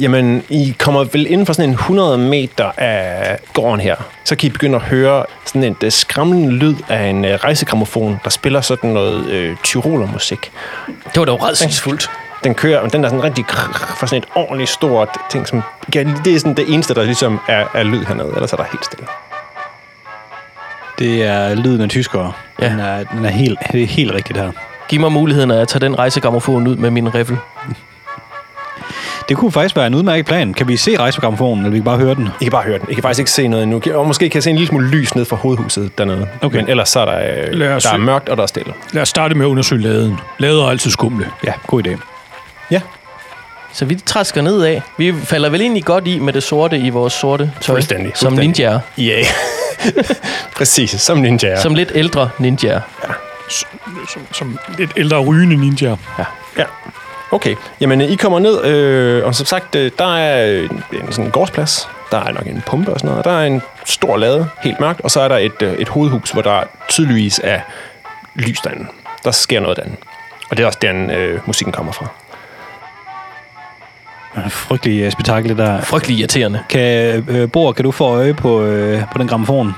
[0.00, 3.96] Jamen, I kommer vel inden for sådan en 100 meter af gården her.
[4.24, 8.20] Så kan I begynde at høre sådan en uh, skræmmende lyd af en uh, rejsegrammofon,
[8.24, 10.52] der spiller sådan noget øh, tyrolermusik.
[10.86, 12.10] Det var dog redselsfuldt.
[12.44, 15.62] Den kører, og den er sådan rigtig krrr, for sådan et ordentligt stort ting, som
[15.94, 18.64] ja, det er sådan det eneste, der ligesom er, er lyd hernede, ellers er der
[18.64, 19.06] helt stille.
[21.02, 22.32] Det er lyden af tyskere.
[22.60, 22.68] Ja.
[22.68, 24.52] Den er, den er helt, det er helt rigtigt her.
[24.88, 27.36] Giv mig muligheden af at tage den rejsegrammofon ud med min riffel.
[29.28, 30.54] Det kunne faktisk være en udmærket plan.
[30.54, 32.28] Kan vi se rejsprogrammofonen, eller vi kan bare høre den?
[32.40, 32.86] I kan bare høre den.
[32.90, 33.82] I kan faktisk ikke se noget endnu.
[33.94, 36.28] Og måske kan jeg se en lille smule lys ned fra hovedhuset dernede.
[36.42, 36.56] Okay.
[36.56, 38.72] Men ellers så er der, øh, der er mørkt, og der er stille.
[38.92, 40.20] Lad os starte med at undersøge laden.
[40.38, 41.26] Lader er altid skumle.
[41.44, 41.98] Ja, god idé.
[42.70, 42.80] Ja.
[43.72, 44.80] Så vi træsker nedad.
[44.98, 47.74] Vi falder vel egentlig godt i med det sorte i vores sorte tøj.
[47.74, 48.80] Fuldstændig, Som ninjaer.
[48.98, 49.02] Ja.
[49.02, 49.26] Yeah.
[50.56, 51.48] Præcis, som ninja.
[51.48, 51.60] Ja.
[51.60, 52.80] Som lidt ældre ninjaer.
[54.08, 55.96] Som, som lidt ældre rygende ninja.
[56.18, 56.24] Ja.
[57.30, 60.60] Okay, jamen I kommer ned, øh, og som sagt, øh, der er
[60.92, 61.88] en sådan en gårdsplads.
[62.10, 63.24] Der er nok en pumpe og sådan noget.
[63.24, 66.30] Der er en stor lade, helt mørkt, og så er der et, øh, et hovedhus,
[66.30, 67.60] hvor der tydeligvis er
[68.34, 68.86] lys derinde.
[69.24, 69.96] Der sker noget derinde.
[70.50, 72.06] Og det er også den, øh, musikken kommer fra.
[74.48, 75.80] Frygtelig uh, spektakel, der.
[75.80, 76.60] Frygtelig irriterende.
[76.68, 79.74] Kan, øh, Bor, kan du få øje på, øh, på den gramofon?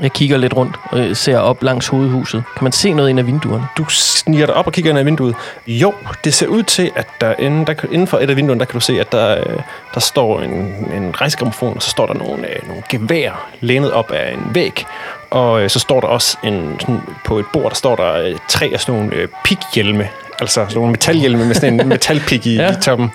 [0.00, 2.44] Jeg kigger lidt rundt og ser op langs hovedhuset.
[2.56, 3.66] Kan man se noget ind af vinduerne?
[3.78, 5.34] Du sniger dig op og kigger ind ad vinduet.
[5.66, 5.94] Jo,
[6.24, 8.74] det ser ud til, at der, inden, der inden for et af vinduerne, der kan
[8.74, 9.56] du se, at der, øh,
[9.94, 10.50] der står en,
[10.94, 14.86] en rejsegrammofon, og så står der nogle, øh, nogle gevær lænet op af en væg.
[15.30, 18.36] Og øh, så står der også en, sådan, på et bord, der står der øh,
[18.48, 20.08] tre af sådan nogle øh, pikhjelme.
[20.40, 22.72] Altså sådan nogle metalhjelme med sådan en metalpik i, ja.
[22.72, 23.10] i toppen.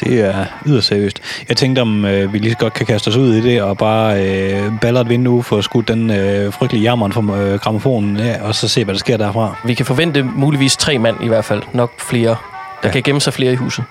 [0.00, 1.20] Det er yderst seriøst.
[1.48, 3.78] Jeg tænkte, om øh, vi lige så godt kan kaste os ud i det, og
[3.78, 8.16] bare øh, baller et vindue for at skudt den øh, frygtelige jammeren fra øh, gramofonen
[8.16, 9.56] af, og så se, hvad der sker derfra.
[9.64, 11.62] Vi kan forvente muligvis tre mand i hvert fald.
[11.72, 12.36] Nok flere.
[12.82, 12.90] Der ja.
[12.90, 13.84] kan gemme sig flere i huset.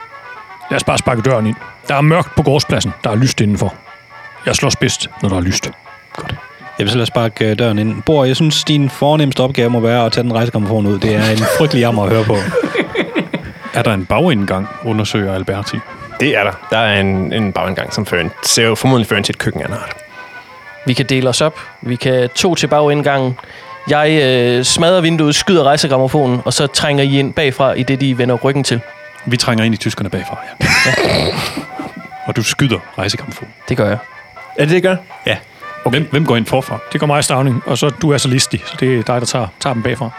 [0.71, 1.55] Lad os bare sparke døren ind.
[1.87, 2.93] Der er mørkt på gårdspladsen.
[3.03, 3.73] Der er lyst indenfor.
[4.45, 5.71] Jeg slås bedst, når der er lyst.
[6.79, 8.01] Jeg vil så lade sparke øh, døren ind.
[8.01, 10.99] Bor, jeg synes, din fornemmeste opgave må være at tage den rejsegrammofon ud.
[10.99, 12.35] Det er en frygtelig jammer at høre på.
[13.73, 15.77] Er der en bagindgang, undersøger Alberti.
[16.19, 16.51] Det er der.
[16.69, 19.61] Der er en, en bagindgang, som fører en, ser jo formodentlig fører til et køkken
[19.61, 19.95] en art.
[20.85, 21.59] Vi kan dele os op.
[21.81, 23.37] Vi kan to til bagindgangen.
[23.89, 28.17] Jeg øh, smadrer vinduet, skyder rejsegrammofonen, og så trænger I ind bagfra, i det de
[28.17, 28.81] vender ryggen til.
[29.25, 30.65] Vi trænger ind i tyskerne bagfra, ja.
[32.27, 33.47] og du skyder rejsekampen.
[33.69, 33.97] Det gør jeg.
[34.57, 34.95] Er det det, I gør?
[35.85, 35.99] Okay.
[35.99, 36.79] Hvem, hvem går ind forfra?
[36.93, 39.25] Det går mig Stavning, og så du er så listig, så det er dig, der
[39.25, 40.11] tager, tager dem bagfra.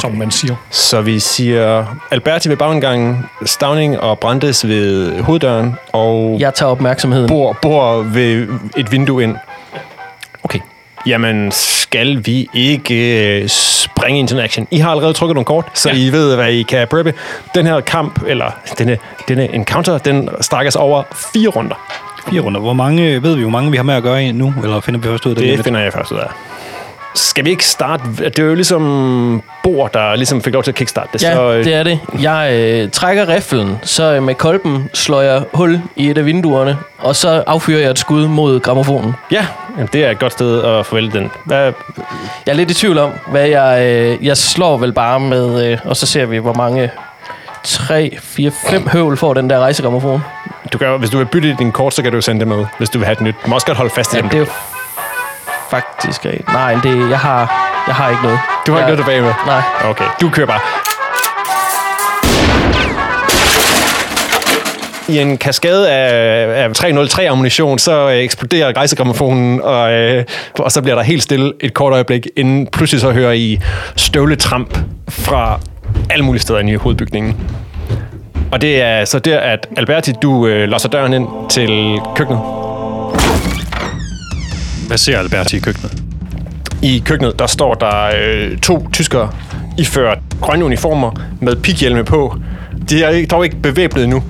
[0.00, 0.54] Som man siger.
[0.70, 7.28] Så vi siger Alberti ved bagindgangen, Stavning og Brandes ved hoveddøren, og Jeg tager opmærksomheden.
[7.28, 9.36] bor, bor ved et vindue ind.
[10.44, 10.58] Okay.
[11.06, 14.68] Jamen, skal vi ikke øh, springe en action?
[14.70, 15.96] I har allerede trykket nogle kort, så ja.
[15.96, 17.14] I ved, hvad I kan preppe.
[17.54, 21.02] Den her kamp, eller denne, denne encounter, den strækker sig over
[21.32, 21.74] fire runder.
[22.30, 22.60] Fire runder.
[22.60, 24.54] Hvor mange, ved vi, hvor mange vi har med at gøre i nu?
[24.62, 25.56] Eller finder vi først ud af det?
[25.56, 26.26] Det finder jeg først ud af.
[27.14, 28.02] Skal vi ikke starte?
[28.18, 31.22] Det er jo ligesom Bor, der ligesom fik lov til at kickstarte det.
[31.22, 32.00] Ja, så, øh, det er det.
[32.20, 36.78] Jeg øh, trækker riflen, så øh, med kolben slår jeg hul i et af vinduerne,
[36.98, 39.14] og så affyrer jeg et skud mod gramofonen.
[39.30, 39.46] ja
[39.76, 41.30] jamen, det er et godt sted at forvælge den.
[41.44, 41.58] Hvad,
[42.46, 43.82] Jeg er lidt i tvivl om, hvad jeg...
[43.82, 45.66] Øh, jeg slår vel bare med...
[45.72, 46.90] Øh, og så ser vi, hvor mange...
[47.64, 50.22] 3, 4, 5 høvl får den der rejsegrammofon.
[50.72, 52.90] du kan, hvis du vil bytte din kort, så kan du sende det med, hvis
[52.90, 53.34] du vil have et nyt.
[53.44, 54.28] Du må også godt holde fast i Ja, dem.
[54.30, 54.46] det er jo
[55.70, 56.24] faktisk...
[56.24, 56.52] rigtigt.
[56.52, 57.40] Nej, det, jeg, har,
[57.86, 58.38] jeg har ikke noget.
[58.66, 59.32] Du har ikke jeg, noget tilbage med?
[59.46, 59.90] Nej.
[59.90, 60.60] Okay, du kører bare.
[65.08, 70.24] I en kaskade af, af 303-ammunition, så øh, eksploderer rejsegrammofonen, og, øh,
[70.58, 73.60] og så bliver der helt stille et kort øjeblik, inden pludselig så hører I
[73.96, 75.60] støvletramp fra
[76.10, 77.36] alle mulige steder inde i hovedbygningen.
[78.52, 82.63] Og det er så der, at Alberti, du øh, låser døren ind til køkkenet.
[84.86, 86.02] Hvad ser Alberti i køkkenet?
[86.82, 89.30] I køkkenet, der står der øh, to tyskere
[89.78, 92.36] iført grønne uniformer med pikhjelme på.
[92.90, 94.22] De er ikke- dog ikke bevæbnet nu.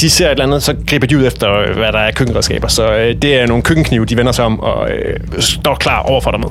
[0.00, 2.68] De ser et eller andet, så griber de ud efter, øh, hvad der er køkkenredskaber.
[2.68, 6.20] Så øh, det er nogle køkkenknive, de vender sig om og øh, står klar over
[6.20, 6.48] for dig med.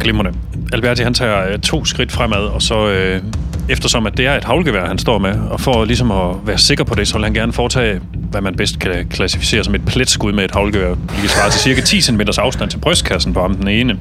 [0.00, 0.32] Glimrende.
[0.72, 3.22] Alberti han tager øh, to skridt fremad, og så øh,
[3.68, 6.84] eftersom at det er et havlgevær, han står med, og for ligesom at være sikker
[6.84, 8.00] på det, så vil han gerne foretage,
[8.30, 10.88] hvad man bedst kan klassificere som et pletskud med et havlgevær.
[10.88, 13.98] Det kan svare til cirka 10 cm afstand til brystkassen på ham den ene.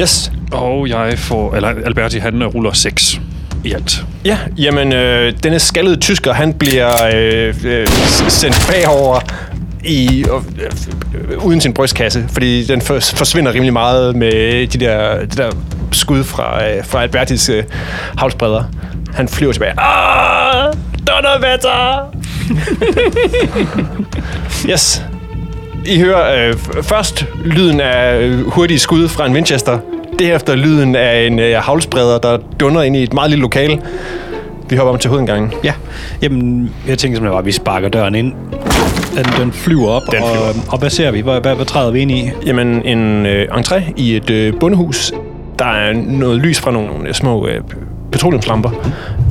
[0.00, 0.32] Yes.
[0.52, 3.20] Og jeg får, eller Alberti han ruller 6
[3.64, 4.04] i alt.
[4.24, 7.88] Ja, jamen, øh, denne skaldede tysker, han bliver øh, øh,
[8.28, 9.20] sendt bagover
[9.84, 15.20] i, øh, øh, uden sin brystkasse, fordi den for, forsvinder rimelig meget med de der,
[15.20, 15.50] de der
[15.94, 17.64] skud fra, øh, fra Albertis øh,
[18.18, 18.62] havlsbredder.
[19.14, 19.80] Han flyver tilbage.
[19.80, 20.72] Ah,
[21.06, 22.14] Donnerwetter!
[24.70, 25.04] yes.
[25.86, 29.78] I hører øh, først lyden af øh, hurtige skud fra en Winchester.
[30.18, 33.80] Derefter lyden af en øh, havlsbreder, der dunder ind i et meget lille lokale.
[34.68, 35.52] Vi hopper om til hovedindgangen.
[35.64, 35.72] Ja,
[36.22, 38.32] jamen, jeg tænker simpelthen bare, at vi sparker døren ind.
[39.16, 41.20] Den, den flyver op, Den flyver og, og hvad ser vi?
[41.20, 42.30] Hvad, hvad, hvad træder vi ind i?
[42.46, 45.12] Jamen, en øh, entré i et øh, bondehus.
[45.58, 47.60] Der er noget lys fra nogle øh, små øh,
[48.12, 48.70] petroleumslamper.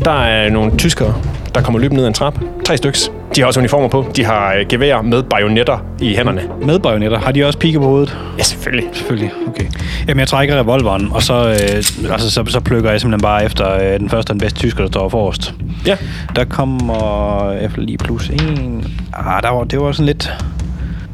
[0.05, 1.13] Der er nogle tyskere,
[1.55, 2.39] der kommer løbende ned ad en trap.
[2.65, 3.11] Tre styks.
[3.35, 4.05] De har også uniformer på.
[4.15, 6.41] De har øh, gevær med bajonetter i hænderne.
[6.65, 7.19] Med bajonetter.
[7.19, 8.17] Har de også pigge på hovedet?
[8.37, 8.89] Ja, selvfølgelig.
[8.93, 9.65] Selvfølgelig, okay.
[10.07, 13.73] Jamen, jeg trækker revolveren, og så, øh, altså, så, så plukker jeg simpelthen bare efter
[13.73, 15.53] øh, den første og den bedste tysker, der står forrest.
[15.87, 15.97] Ja.
[16.35, 18.85] Der kommer efter lige plus en.
[19.13, 20.33] Ah, der var, det var sådan lidt...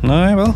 [0.03, 0.53] Nej, hvad?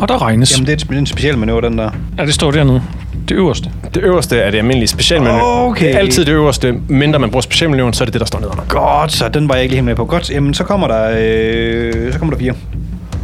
[0.00, 0.52] Og der regnes.
[0.56, 1.90] Jamen, det er et- det er en speciel manøvre, den der.
[2.18, 2.82] Ja, det står dernede.
[3.28, 3.70] Det øverste.
[3.94, 5.38] Det øverste er det almindelige specialmenu.
[5.42, 5.86] Okay.
[5.86, 6.74] Det er altid det øverste.
[6.88, 8.64] Mindre man bruger specialmenuen, så er det det, der står nedenunder.
[8.68, 10.04] Godt, så den var jeg ikke lige helt med på.
[10.04, 12.54] Godt, jamen så kommer der, øh, så kommer der fire.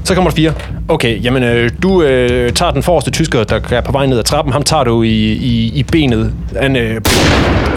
[0.04, 0.52] Så kommer der fire.
[0.88, 4.24] Okay, jamen øh, du øh, tager den forreste tysker, der er på vej ned ad
[4.24, 4.52] trappen.
[4.52, 6.32] Ham tager du i, i, i benet.
[6.60, 7.00] Han øh,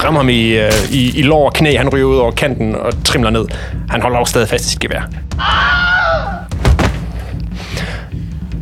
[0.04, 1.78] rammer ham i, øh, i, i lår og knæ.
[1.78, 3.46] Han ryger ud over kanten og trimler ned.
[3.90, 5.02] Han holder også stadig fast i sit gevær.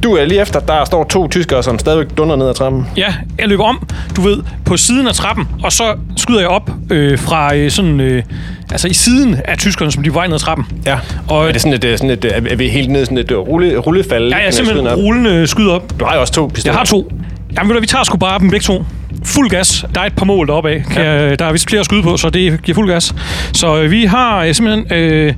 [0.04, 2.88] Du er lige efter, der står to tyskere, som stadigvæk dunder ned ad trappen.
[2.98, 5.84] Ja, jeg løber om, du ved, på siden af trappen, og så
[6.18, 8.24] skyder jeg op øh, fra øh, sådan, øh,
[8.72, 10.66] altså i siden af tyskerne, som de var vej ned ad trappen.
[10.86, 10.98] Ja.
[11.30, 13.32] Og- er det sådan et, øh, sådan et, øh, er vi helt ned sådan et
[13.32, 14.30] øh, rulle, rullefald?
[14.30, 14.98] Ja, jeg er simpelthen op?
[14.98, 16.00] rullende skyder op.
[16.00, 16.74] Du har jo også to pistoler.
[16.74, 17.12] Jeg har to.
[17.58, 18.86] Jamen, ved du, vi tager sgu bare dem begge to.
[19.26, 19.86] Fuld gas.
[19.96, 20.84] Der er et par mål deroppe af.
[20.96, 23.16] Jeg, der er vist flere at skyde på, så det giver fuld gas.
[23.54, 25.34] Så øh, vi har øh, simpelthen øh,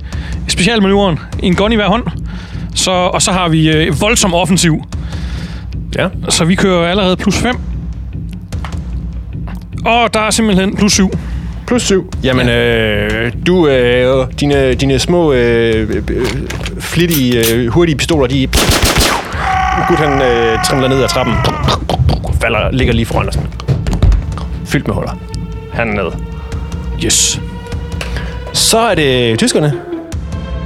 [0.48, 1.18] specialmanøvren.
[1.42, 2.02] En gun i hver hånd.
[2.76, 4.82] Så, og så har vi øh, voldsom offensiv.
[5.98, 6.08] Ja.
[6.28, 7.56] Så vi kører allerede plus 5.
[9.84, 11.10] Og der er simpelthen plus 7.
[11.66, 12.12] Plus syv.
[12.22, 16.26] Jamen, øh, du, øh, dine, dine små, øh, øh,
[16.80, 18.46] flittige, øh, hurtige pistoler, de...
[19.88, 21.34] Gud, han øh, trimler ned ad trappen.
[22.40, 23.38] Falder, ligger lige foran os.
[24.64, 25.18] Fyldt med huller.
[25.72, 26.16] Han er nede.
[27.04, 27.40] Yes.
[28.52, 29.72] Så er det tyskerne.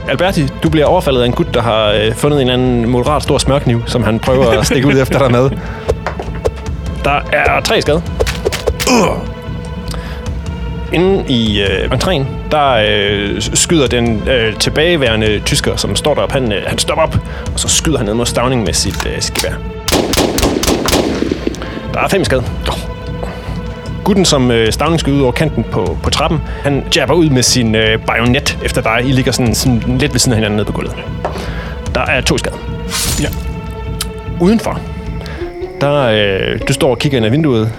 [0.08, 3.22] Alberti, du bliver overfaldet af en gut, der har øh, fundet en eller anden moderat
[3.22, 5.50] stor smørkniv, som han prøver at stikke ud efter dig med.
[7.04, 8.02] Der er tre skade.
[8.90, 9.16] Uh.
[10.92, 16.52] Inde i øh, entréen, der øh, skyder den øh, tilbageværende tysker, som står deroppe, han,
[16.52, 17.16] øh, han stopper op,
[17.52, 19.54] og så skyder han ned mod Stavning med sit, øh, sit gevær.
[21.94, 22.44] Der er fem skade.
[24.04, 27.42] Gutten, som øh, Stavning skyder ud over kanten på, på trappen, han jabber ud med
[27.42, 29.00] sin øh, bajonet efter dig.
[29.04, 30.94] I ligger sådan, sådan lidt ved siden af hinanden nede på gulvet.
[31.94, 32.56] Der er to skade.
[33.20, 33.28] Ja.
[34.40, 34.80] Udenfor,
[35.80, 37.72] der øh, du står og kigger ind ad vinduet.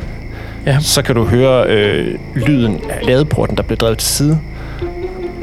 [0.66, 0.78] Ja.
[0.80, 4.40] Så kan du høre øh, lyden af ladeporten, der bliver drevet til side.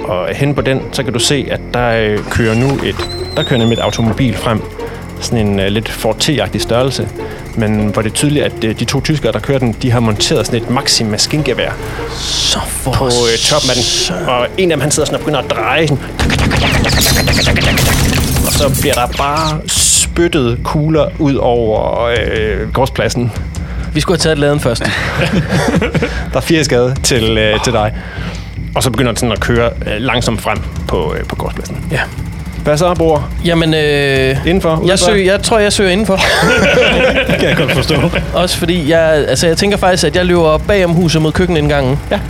[0.05, 3.43] Og hen på den, så kan du se, at der øh, kører nu et, der
[3.43, 4.62] kører nemlig et automobil frem.
[5.21, 7.09] Sådan en øh, lidt Ford T-agtig størrelse.
[7.55, 10.01] Men hvor det er tydeligt, at øh, de to tyskere, der kører den, de har
[10.01, 11.71] monteret sådan et maxi maskingevær
[12.19, 14.29] Så for på øh, toppen af den.
[14.29, 16.05] Og en af dem, han sidder sådan og begynder at dreje sådan.
[18.47, 23.33] Og så bliver der bare spyttet kugler ud over øh, gårdspladsen.
[23.93, 24.83] Vi skulle have taget laden først.
[26.33, 27.95] Der er fire skade til, øh, til dig.
[28.75, 31.85] Og så begynder den sådan at køre øh, langsomt frem på, øh, på gårdspladsen.
[31.91, 32.01] Ja.
[32.69, 33.29] Hvad så, bror?
[33.45, 34.71] Jamen, øh, Indenfor?
[34.71, 34.89] Udenfor?
[34.89, 36.17] jeg, søger, jeg tror, jeg søger indenfor.
[37.31, 37.95] Det kan jeg godt forstå.
[38.35, 41.99] Også fordi, jeg, altså, jeg tænker faktisk, at jeg løber bag om huset mod køkkenindgangen.
[42.11, 42.21] Ja.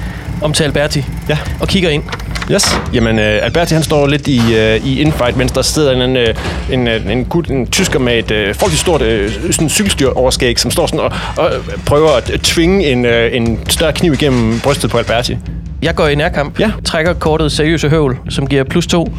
[0.43, 1.05] Om til Alberti.
[1.29, 1.39] Ja.
[1.61, 2.03] Og kigger ind.
[2.51, 2.77] Yes.
[2.93, 6.35] Jamen, øh, Alberti han står lidt i, øh, i infight, mens der sidder en, øh,
[6.73, 10.59] en, øh, en, gut, en tysker med et øh, forholdsvis stort øh, sådan cykelstyr overskæg,
[10.59, 11.51] som står sådan og, og
[11.87, 15.37] prøver at tvinge en, øh, en større kniv igennem brystet på Alberti.
[15.83, 16.61] Jeg går i nærkamp.
[16.61, 16.71] Ja.
[16.85, 19.13] Trækker kortet seriøse høvl, som giver plus to.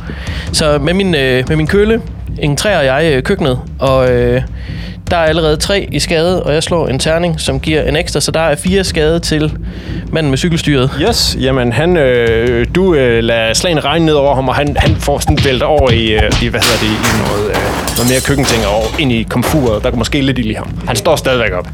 [0.53, 2.01] Så med min, øh, med min køle,
[2.39, 4.41] en træer jeg øh, køkkenet, og øh,
[5.11, 8.19] der er allerede tre i skade, og jeg slår en terning, som giver en ekstra,
[8.19, 9.57] så der er fire skade til
[10.11, 10.91] manden med cykelstyret.
[11.09, 14.95] Yes, jamen han, øh, du øh, lader slagene regne ned over ham, og han, han
[14.95, 17.55] får sådan vælter over i, øh, i hvad hedder det, i noget, øh,
[17.97, 19.83] noget mere køkkenting og ind i komfuret.
[19.83, 20.67] Der kan måske lidt i ham.
[20.87, 21.67] Han står stadigvæk op.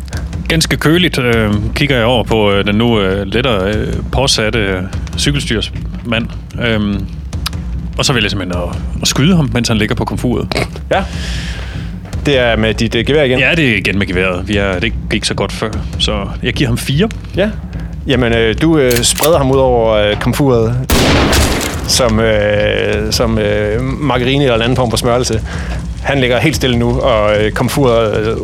[0.47, 4.83] Ganske køligt øh, kigger jeg over på øh, den nu øh, lettere øh, påsatte øh,
[5.17, 6.27] cykelstyrsmand.
[6.61, 7.05] Øhm,
[7.97, 10.67] og så vil jeg simpelthen at, at skyde ham, mens han ligger på komfuret.
[10.91, 11.03] Ja.
[12.25, 13.39] Det er med dit øh, gevær igen.
[13.39, 14.47] Ja, det er igen med geværet.
[14.47, 17.09] Vi er, det gik så godt før, så jeg giver ham fire.
[17.35, 17.49] Ja.
[18.07, 20.87] Jamen, øh, du øh, spreder ham ud over øh, komfuret
[21.87, 25.41] som, øh, som øh, margarine eller en anden form for smørelse.
[26.03, 28.37] Han ligger helt stille nu, og øh, komfuret øh,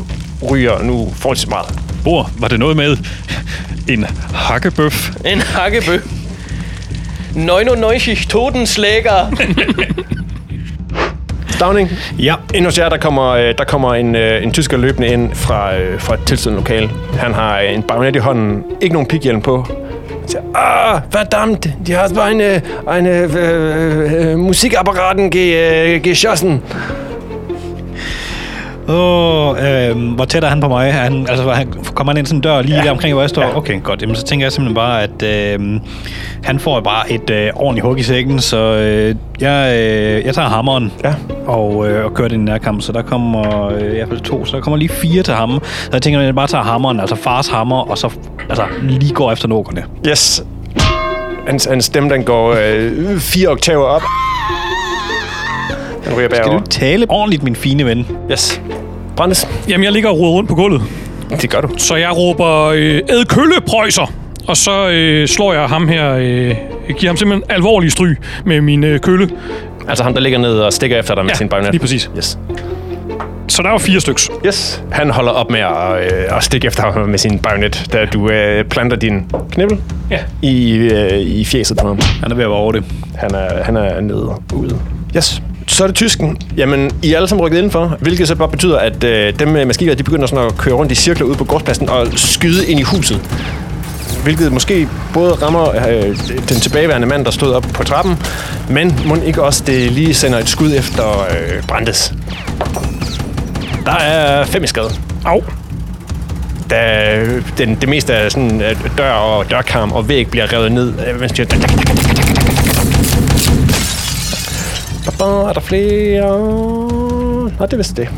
[0.51, 1.79] ryger nu forholdsvis meget.
[2.03, 2.97] Bror, var det noget med
[3.89, 5.09] en hakkebøf?
[5.25, 5.97] En hakkebø.
[7.35, 9.31] 99 Totenslæger.
[11.49, 12.35] Stavning, Ja.
[12.53, 15.75] ind hos jer, der kommer, øh, der kommer en, øh, en tysker løbende ind fra,
[15.77, 16.89] øh, fra et tilstødende lokale.
[17.19, 19.65] Han har en bajonet i hånden, ikke nogen pighjelm på.
[20.09, 22.41] Han siger, ah, verdammt, de har bare en,
[23.05, 26.61] en musikapparaten ge, øh, geschossen.
[28.91, 30.93] Åh, øh, hvor tæt er han på mig?
[30.93, 32.83] Han, altså, han, kommer han ind sådan en dør lige ja.
[32.83, 33.41] der omkring, hvor jeg står?
[33.41, 33.57] Ja.
[33.57, 34.01] Okay, godt.
[34.01, 35.23] Jamen, så tænker jeg simpelthen bare, at
[35.59, 35.79] øh,
[36.43, 40.49] han får bare et øh, ordentligt hug i sækken, så øh, jeg, øh, jeg tager
[40.49, 41.13] hammeren Ja.
[41.47, 42.81] og, øh, og kører den i nærkamp.
[42.81, 45.59] Så der kommer øh, i hvert fald to, så der kommer lige fire til ham.
[45.63, 48.11] Så jeg tænker, at jeg bare tager hammeren, altså fars hammer, og så
[48.49, 49.83] altså, lige går efter nukkerne.
[50.07, 50.43] Yes.
[51.47, 54.01] Hans, hans stemme, den går øh, fire oktaver op.
[56.05, 58.07] Den ryger Skal du tale ordentligt, min fine ven?
[58.31, 58.61] Yes.
[59.21, 59.47] Brandes.
[59.69, 60.81] Jamen, jeg ligger og roder rundt på gulvet.
[61.41, 61.69] Det gør du.
[61.77, 64.13] Så jeg råber, øh, æd kølle, prøjser!
[64.47, 66.55] Og så øh, slår jeg ham her, øh,
[66.97, 69.29] giver ham simpelthen alvorlig stryg med min øh, kølle.
[69.87, 71.71] Altså ham, der ligger ned og stikker efter dig med Ja, sin bajonet.
[71.71, 72.09] lige præcis.
[72.17, 72.37] Yes.
[73.47, 74.29] Så der var fire styks.
[74.45, 74.83] Yes.
[74.91, 78.29] Han holder op med at, øh, at stikke efter ham med sin bajonet, da du
[78.29, 79.77] øh, planter din knibbel
[80.11, 80.19] Ja.
[80.41, 81.99] i, øh, i fjeset på ham.
[82.21, 82.83] Han er ved at være over det.
[83.15, 84.79] Han er, han er nede ude.
[85.17, 85.41] Yes.
[85.71, 86.37] Så er det tysken.
[86.57, 89.65] Jamen, I er alle sammen rykket indenfor, hvilket så bare betyder, at øh, dem med
[89.65, 92.79] maskiner, de begynder sådan at køre rundt i cirkler ude på gårdspladsen og skyde ind
[92.79, 93.21] i huset.
[94.23, 96.17] Hvilket måske både rammer øh,
[96.49, 98.17] den tilbageværende mand, der stod op på trappen,
[98.69, 102.13] men må ikke også det lige sender et skud efter øh, Brandes.
[103.85, 104.89] Der er fem i skade.
[105.25, 105.41] Au.
[106.69, 107.25] Da
[107.57, 111.19] den, det meste af sådan, øh, dør og dørkarm og væg bliver revet ned, øh,
[111.19, 111.45] mens de
[115.07, 116.21] Er der flere?
[117.59, 118.09] Nå, det er vist det.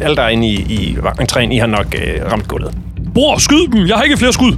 [0.00, 2.70] Alle, der er inde i, i entréen, I har nok øh, ramt gulvet.
[3.14, 3.86] Bror, skyd dem!
[3.86, 4.52] Jeg har ikke flere skud!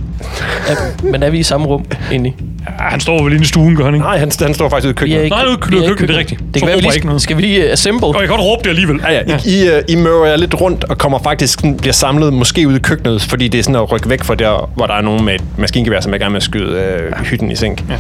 [0.69, 0.75] Er,
[1.11, 2.37] men er vi i samme rum egentlig?
[2.67, 4.05] Ja, han står vel inde i stuen, gør han ikke?
[4.07, 5.25] Nej, han, han står faktisk ude i køkkenet.
[5.25, 6.41] ikke- Nej, ude i kø- vi ikke køkkenet, det er rigtigt.
[6.55, 7.23] Det kan være, vi lige, ikke noget.
[7.23, 8.07] Skal vi lige uh, assemble?
[8.07, 9.01] Og jeg kan godt råbe det alligevel.
[9.09, 9.39] Ja, ja.
[9.47, 12.77] I, I, øh, I møver jer lidt rundt og kommer faktisk bliver samlet måske ude
[12.77, 15.25] i køkkenet, fordi det er sådan at rykke væk fra der, hvor der er nogen
[15.25, 17.85] med et maskingevær, som er i gang med at skyde øh, hytten i sænk.
[17.91, 17.95] Ja.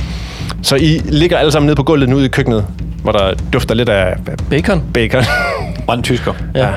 [0.63, 2.65] Så I ligger alle sammen nede på gulvet nu ude i køkkenet,
[3.03, 4.15] hvor der dufter lidt af
[4.51, 4.83] Bacon?
[4.95, 5.23] bacon.
[5.87, 6.33] Brændt tysker.
[6.55, 6.69] Ja.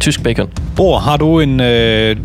[0.00, 0.48] Tysk bacon.
[0.76, 1.60] Bror, har du en...
[1.60, 2.16] Øh,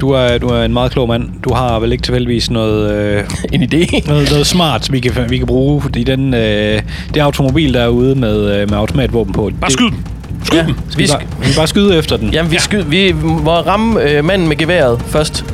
[0.00, 1.28] du, er, du er en meget klog mand.
[1.44, 4.08] Du har vel ikke tilfældigvis noget, øh, En idé.
[4.08, 6.82] noget, noget smart, vi kan, vi kan bruge i den, øh,
[7.14, 9.50] det automobil, der er ude med, øh, med automatvåben på.
[9.60, 9.94] Bare skyd dem.
[10.44, 10.64] Skyd Ja.
[10.66, 12.30] Vi vi, skal, sk- bare, vi bare skyde efter den.
[12.32, 15.44] jamen, vi, sky, vi må ramme øh, manden med geværet først.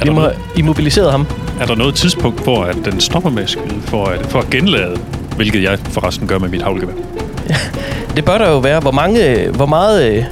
[0.00, 0.36] Vi der må noget?
[0.56, 1.26] immobilisere ham.
[1.60, 4.50] Er der noget tidspunkt, hvor at den stopper med at skyde for at, for at
[4.50, 4.96] genlade?
[5.38, 6.92] Hvilket jeg forresten gør med mit havlgevær.
[8.16, 8.80] Det bør der jo være.
[8.80, 10.26] Hvor, mange, hvor meget...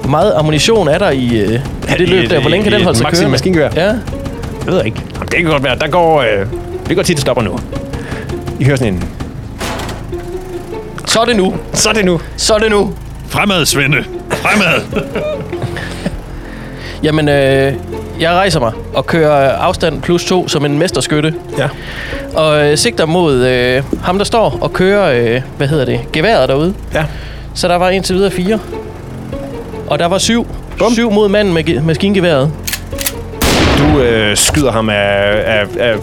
[0.00, 1.60] Hvor meget ammunition er der i, øh,
[1.98, 2.40] det løb der?
[2.40, 3.30] Hvor længe kan den holde sig kørende?
[3.30, 3.70] maskingevær?
[3.76, 3.86] Ja.
[3.86, 3.96] Jeg
[4.66, 5.02] ved jeg ikke.
[5.14, 5.78] Jamen, det kan godt være.
[5.78, 6.20] Der går...
[6.20, 6.46] Øh,
[6.88, 7.58] det går tit, det stopper nu.
[8.60, 9.04] I hører sådan en...
[11.06, 11.54] Så er det nu.
[11.72, 12.20] Så er det nu.
[12.36, 12.94] Så er det nu.
[13.28, 14.04] Fremad, Svende!
[14.30, 15.02] Fremad!
[17.04, 17.72] Jamen, øh,
[18.20, 21.34] jeg rejser mig og kører afstand plus to som en mesterskytte.
[21.58, 21.68] Ja.
[22.34, 26.48] Og øh, sigter mod øh, ham, der står og kører, øh, hvad hedder det, geværet
[26.48, 26.74] derude.
[26.94, 27.04] Ja.
[27.54, 28.58] Så der var indtil videre fire.
[29.86, 30.46] Og der var syv.
[30.78, 30.92] Bum.
[30.92, 32.50] Syv mod manden med ge- maskingeværet.
[33.78, 35.94] Du øh, skyder ham af, af, af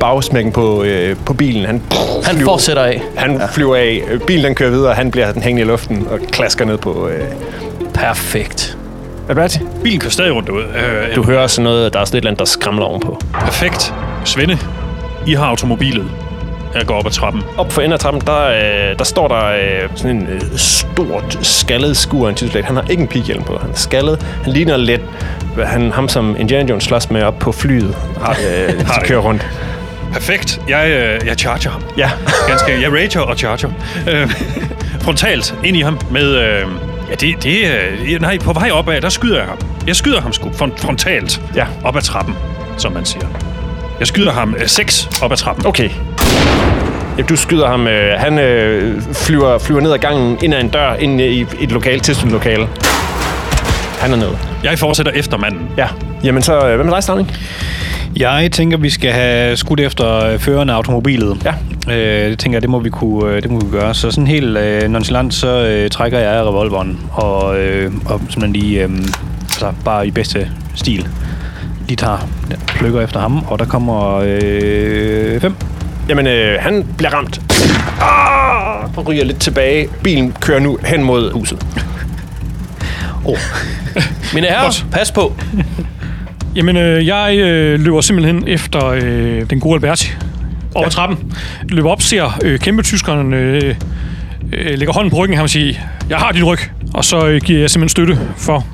[0.00, 1.66] bagsmækken på, øh, på bilen.
[1.66, 1.82] Han,
[2.24, 3.02] Han flyver- fortsætter af.
[3.16, 3.46] Han ja.
[3.46, 4.02] flyver af.
[4.26, 4.94] Bilen den kører videre.
[4.94, 7.08] Han bliver den hængende i luften og klasker ned på...
[7.08, 7.20] Øh.
[7.94, 8.78] Perfekt.
[9.38, 9.48] Er?
[9.82, 10.64] Bilen kører stadig rundt derude.
[10.64, 13.20] Øh, Du hører sådan noget, der er sådan et eller andet, der skramler ovenpå.
[13.32, 13.94] Perfekt.
[14.24, 14.58] Svende,
[15.26, 16.04] I har automobilet.
[16.74, 17.42] Jeg går op ad trappen.
[17.58, 21.38] Op for enden af trappen, der, øh, der står der øh, sådan en øh, stort
[21.42, 22.66] skaldet skur af en tidslagt.
[22.66, 23.58] Han har ikke en pighjelm på.
[23.60, 24.22] Han er skaldet.
[24.44, 25.00] Han ligner lidt
[25.54, 27.96] hvad han, ham, som Indiana Jones slås med op på flyet.
[28.22, 29.08] Har, øh, Har har det.
[29.08, 29.46] kører rundt.
[30.12, 30.60] Perfekt.
[30.68, 31.82] Jeg, øh, jeg charger ham.
[31.96, 32.10] Ja.
[32.48, 32.82] Ganske.
[32.82, 33.70] Jeg rager og charger.
[34.10, 34.30] Øh,
[35.00, 36.24] frontalt ind i ham med...
[36.36, 36.66] Øh,
[37.12, 37.58] ja, det, det
[38.14, 39.58] øh, Nej, på vej opad, der skyder jeg ham.
[39.86, 41.66] Jeg skyder ham sgu front- frontalt Ja.
[41.84, 42.34] op ad trappen,
[42.78, 43.26] som man siger.
[43.98, 45.66] Jeg skyder ham øh, seks op ad trappen.
[45.66, 45.90] Okay.
[47.18, 47.86] Ja, du skyder ham.
[47.86, 51.72] Øh, han øh, flyver, flyver ned ad gangen, ind ad en dør, ind i et
[51.72, 52.68] lokale.
[54.00, 54.38] Han er nede.
[54.64, 55.60] Jeg fortsætter efter manden.
[55.76, 55.86] Ja.
[56.24, 57.32] Jamen så, øh, hvad med dig, Stavning?
[58.16, 61.42] Jeg tænker, vi skal have skudt efter øh, føreren af automobilet.
[61.44, 61.54] Ja.
[61.94, 63.94] Øh, det tænker jeg, det må vi kunne, øh, det må vi gøre.
[63.94, 68.82] Så sådan helt øh, nonchalant, så øh, trækker jeg revolveren, og, øh, og simpelthen lige,
[68.82, 68.90] øh,
[69.42, 71.08] altså bare i bedste stil,
[71.88, 72.28] lige tager,
[72.66, 75.54] plukker efter ham, og der kommer øh, fem.
[76.08, 77.40] Jamen, øh, han bliver ramt.
[78.00, 78.96] Ah!
[78.96, 79.88] Og ryger lidt tilbage.
[80.02, 81.66] Bilen kører nu hen mod huset.
[84.34, 85.36] Mine herrer, pas på.
[86.56, 90.12] Jamen, øh, jeg øh, løber simpelthen efter øh, den gode Alberti
[90.74, 90.90] over ja.
[90.90, 91.32] trappen.
[91.68, 93.74] Løber op, ser øh, kæmpe tyskeren øh,
[94.52, 95.74] øh, lægger hånden på ryggen her og siger,
[96.08, 96.58] jeg har din ryg.
[96.94, 98.66] Og så øh, giver jeg simpelthen støtte for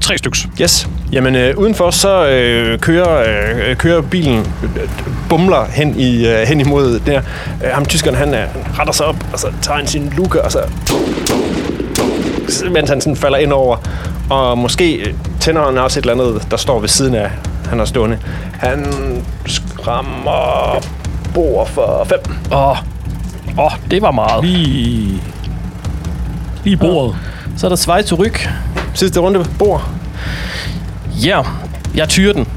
[0.00, 0.48] tre styks.
[0.62, 0.88] Yes.
[1.12, 3.24] Jamen, øh, udenfor så øh, kører,
[3.68, 4.88] øh, kører bilen, øh,
[5.28, 7.20] bumler hen, i, øh, hen imod der.
[7.64, 10.42] Øh, ham tyskeren, han, øh, han retter sig op, og så tager han sin luke,
[10.42, 10.58] og så...
[12.70, 13.76] Mens han sådan falder ind over.
[14.30, 15.14] Og måske øh,
[15.46, 17.30] tænder han også et eller andet, der står ved siden af,
[17.68, 18.18] han er stående.
[18.52, 18.86] Han
[19.46, 20.82] skræmmer
[21.34, 22.18] bord for fem.
[22.52, 22.76] Åh, oh.
[23.56, 24.44] oh, det var meget.
[24.44, 25.22] Lige,
[26.64, 27.16] lige bordet.
[27.56, 28.34] Så er der Svej til ryg.
[28.94, 29.88] Sidste runde bord.
[31.24, 31.42] Ja,
[31.94, 32.48] jeg tyrer den.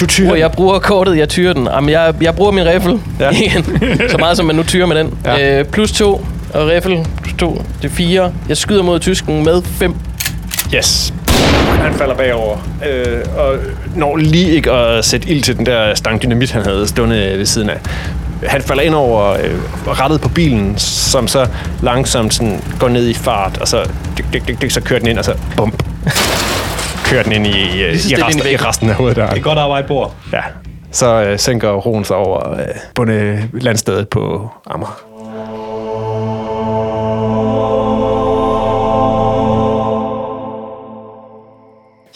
[0.00, 0.30] Du tyrer.
[0.30, 1.66] Og jeg bruger kortet, jeg tyrer den.
[1.66, 3.30] Jamen, jeg, jeg bruger min riffel Ja.
[3.46, 3.64] igen.
[4.10, 5.18] Så meget som man nu tyrer med den.
[5.24, 5.58] Ja.
[5.58, 8.32] Øh, plus to, og riffel plus to, det er fire.
[8.48, 9.94] Jeg skyder mod tysken med fem.
[10.74, 11.12] Yes.
[11.86, 12.56] Han falder bagover,
[12.88, 13.58] øh, og
[13.96, 17.46] når lige ikke at sætte ild til den der stang dynamit, han havde stående ved
[17.46, 17.78] siden af.
[18.46, 21.48] Han falder ind over øh, rettet på bilen, som så
[21.82, 25.08] langsomt sådan går ned i fart, og så, dyk, dyk, dyk, dyk, så kører den
[25.08, 25.82] ind, og så bump.
[27.04, 29.30] kører den ind i, øh, i, resten, i resten af hoveddøren.
[29.30, 30.14] Det er godt arbejde, bord.
[30.32, 30.40] Ja.
[30.90, 35.15] Så øh, sænker roen sig over øh, bunde landstedet på Amager.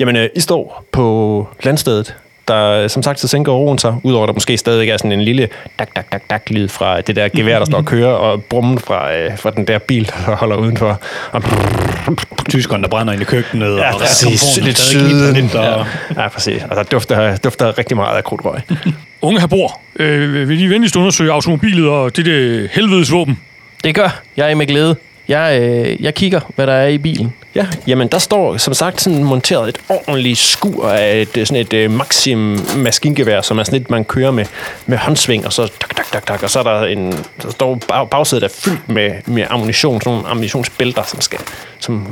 [0.00, 2.14] Jamen, øh, I står på landstedet.
[2.48, 5.22] Der, som sagt, så sænker roen sig, udover at der måske stadig er sådan en
[5.22, 5.48] lille
[5.78, 8.78] dak, dak, dak, dak lyd fra det der gevær, der står og kører, og brummen
[8.78, 11.00] fra, øh, fra den der bil, der holder udenfor.
[11.32, 11.42] Og
[12.48, 13.76] Tyskeren, der brænder ind i køkkenet.
[13.76, 14.58] Ja, og præcis.
[14.62, 15.34] Lidt syden.
[15.34, 15.86] lidt, og,
[16.16, 16.62] Ja, præcis.
[16.70, 18.60] Og der dufter, dufter rigtig meget af krudtrøg.
[19.22, 19.80] Unge her bor.
[19.96, 23.38] Øh, vil I venligst undersøge automobilet og det der helvedes våben?
[23.84, 24.96] Det gør jeg med glæde.
[25.30, 27.32] Jeg, øh, jeg kigger, hvad der er i bilen.
[27.54, 31.66] Ja, jamen der står som sagt sådan monteret et ordentligt skur af et, øh, sådan
[31.72, 34.44] et uh, Maxim maskingevær, som er sådan et, man kører med,
[34.86, 37.12] med håndsving, og så tak, tak, tak, tak, og så er der en,
[37.42, 41.38] der står bag, bagsædet er fyldt med, med ammunition, sådan nogle ammunitionsbælter, som skal,
[41.78, 42.06] som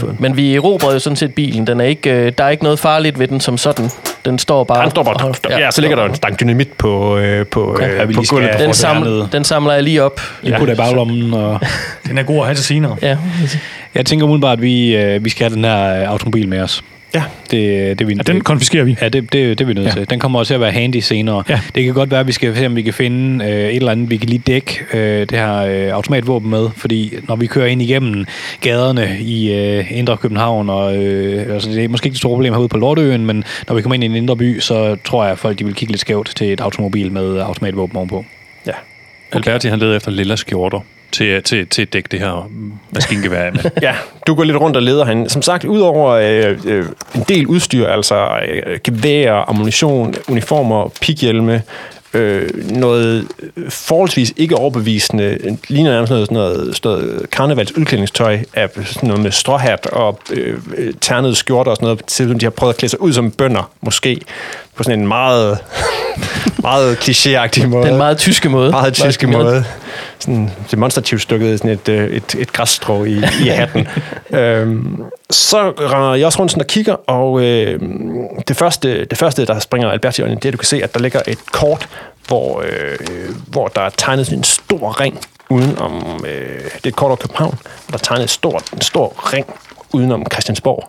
[0.00, 0.12] få.
[0.18, 1.66] Men vi erobrede jo sådan set bilen.
[1.66, 3.90] Den er ikke, øh, der er ikke noget farligt ved den som sådan.
[4.24, 4.80] Den står bare...
[4.80, 7.76] Han står bare, og- ja, ja, så ligger der en stang dynamit på, øh, på,
[7.80, 8.50] Ja, øh, vi på gulvet.
[8.58, 10.20] Den, samler, den samler jeg lige op.
[10.42, 11.34] lige putter i baglommen.
[11.34, 11.60] Og
[12.08, 12.96] Den er god at have til senere.
[13.02, 13.16] Ja.
[13.94, 16.84] jeg tænker umiddelbart, at vi, øh, vi skal have den her øh, automobil med os.
[17.14, 17.22] Ja.
[17.50, 18.96] Det, det, vi, Ja, den konfiskerer vi.
[19.02, 19.90] Ja, det, det, det er vi nødt Ja.
[19.90, 20.10] til.
[20.10, 21.42] Den kommer også til at være handy senere.
[21.48, 21.60] Ja.
[21.74, 23.92] Det kan godt være, at vi skal se, om vi kan finde øh, et eller
[23.92, 26.68] andet, vi kan lige dække øh, det her øh, automatvåben med.
[26.76, 28.26] Fordi når vi kører ind igennem
[28.60, 32.52] gaderne i øh, Indre København, og øh, altså, det er måske ikke et stort problem
[32.52, 35.32] herude på Lortøen, men når vi kommer ind i en indre by, så tror jeg,
[35.32, 38.24] at folk de vil kigge lidt skævt til et automobil med automatvåben ovenpå.
[38.66, 38.72] Ja.
[39.32, 40.80] Alberti, han leder efter lilla skjorter
[41.12, 42.50] til, til, til at dække det her
[42.90, 43.70] maskingevær med.
[43.82, 43.94] Ja,
[44.26, 45.28] du går lidt rundt og leder han.
[45.28, 51.62] Som sagt, udover øh, øh, en del udstyr, altså øh, gevær, ammunition, uniformer, pighjelme,
[52.14, 53.26] øh, noget
[53.68, 59.22] forholdsvis ikke overbevisende, ligner nærmest noget, sådan noget, sådan noget karnevals udklædningstøj af sådan noget
[59.22, 62.78] med stråhat og øh, øh ternede skjorter og sådan noget, til de har prøvet at
[62.78, 64.20] klæde sig ud som bønder, måske,
[64.76, 65.58] på sådan en meget,
[66.62, 67.88] meget klichéagtig måde.
[67.88, 68.70] Den meget tyske måde.
[68.70, 69.64] Meget tyske Meget- måde.
[70.18, 73.88] Sådan demonstrativt stukket sådan et, øh, et, et græsstrå i, i hatten.
[74.40, 77.80] øhm, så render jeg også rundt sådan og kigger, og øh,
[78.48, 80.82] det, første, det første, der springer Albert i øjnene, det er, at du kan se,
[80.82, 81.88] at der ligger et kort,
[82.26, 82.98] hvor, øh,
[83.46, 85.18] hvor der er tegnet sådan en stor ring
[85.50, 88.80] udenom, øh, det er et kort over København, og der er tegnet et stort, en
[88.80, 89.46] stor ring
[89.92, 90.88] udenom Christiansborg.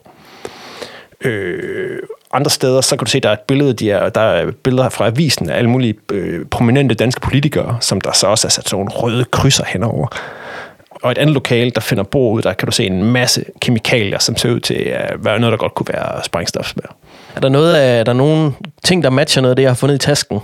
[1.21, 1.99] Øh,
[2.33, 4.89] andre steder, så kan du se, der er et billede, de er, der er billeder
[4.89, 8.69] fra avisen af alle mulige øh, prominente danske politikere, som der så også er sat
[8.69, 10.07] sådan nogle røde krydser henover.
[11.03, 14.19] Og et andet lokale, der finder bord ud, der kan du se en masse kemikalier,
[14.19, 16.73] som ser ud til at være noget, der godt kunne være sprængstof.
[17.35, 18.51] Er der, noget af, er der nogle
[18.83, 20.39] ting, der matcher noget af det, jeg har fundet i tasken?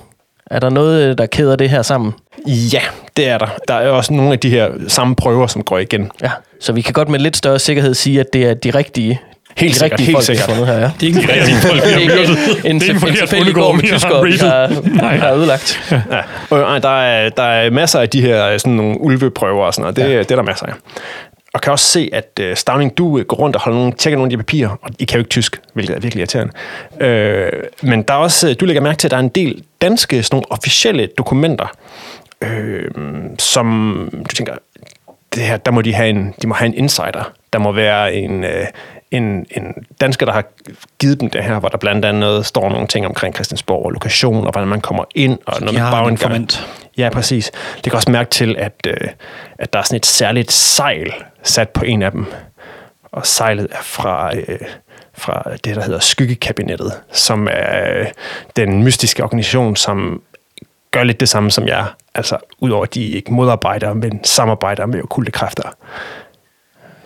[0.51, 2.13] Er der noget, der kæder det her sammen?
[2.47, 2.81] Ja,
[3.17, 3.47] det er der.
[3.67, 6.11] Der er også nogle af de her samme prøver, som går igen.
[6.21, 6.31] Ja.
[6.59, 9.21] Så vi kan godt med lidt større sikkerhed sige, at det er de rigtige,
[9.57, 10.45] Helt de sikkert, rigtige helt folk, sikkert.
[10.49, 10.73] fundet her.
[10.79, 10.91] Ja.
[10.99, 12.29] Det er ikke en rigtig folk, vi har Det er myrdet.
[12.29, 15.19] ikke en, Det er en en tilfældig gård med bondegård, vi har tyskere, rated.
[15.19, 15.91] har, ødelagt.
[15.91, 16.21] Ja.
[16.49, 19.81] Og, og der, er, der er masser af de her sådan nogle ulveprøver og sådan
[19.81, 19.95] noget.
[19.95, 20.19] Det, ja.
[20.19, 20.73] det er der masser af.
[21.53, 24.17] Og kan også se, at uh, Stavning, du øh, går rundt og holder nogle, tjekker
[24.17, 26.53] nogle af de papirer, og I kan jo ikke tysk, hvilket er virkelig irriterende.
[26.99, 27.49] Øh,
[27.81, 30.23] men der er også, øh, du lægger mærke til, at der er en del danske,
[30.23, 31.65] sådan nogle officielle dokumenter,
[32.41, 32.91] øh,
[33.39, 34.53] som du tænker,
[35.35, 37.31] det her, der må de have en, de må have en insider.
[37.53, 38.65] Der må være en, øh,
[39.11, 40.43] en, en dansker, der har
[40.99, 44.45] givet dem det her, hvor der blandt andet står nogle ting omkring Christiansborg og lokation,
[44.45, 46.49] og hvordan man kommer ind, og noget med bagindgang.
[46.97, 47.51] Ja, præcis.
[47.75, 49.07] Det kan også mærke til, at, øh,
[49.59, 52.25] at der er sådan et særligt sejl sat på en af dem.
[53.11, 54.59] Og sejlet er fra, øh,
[55.13, 58.07] fra det, der hedder Skyggekabinettet, som er øh,
[58.55, 60.21] den mystiske organisation, som
[60.91, 61.85] gør lidt det samme som jeg.
[62.15, 65.75] Altså, udover at de ikke modarbejder, men samarbejder med okulte kræfter.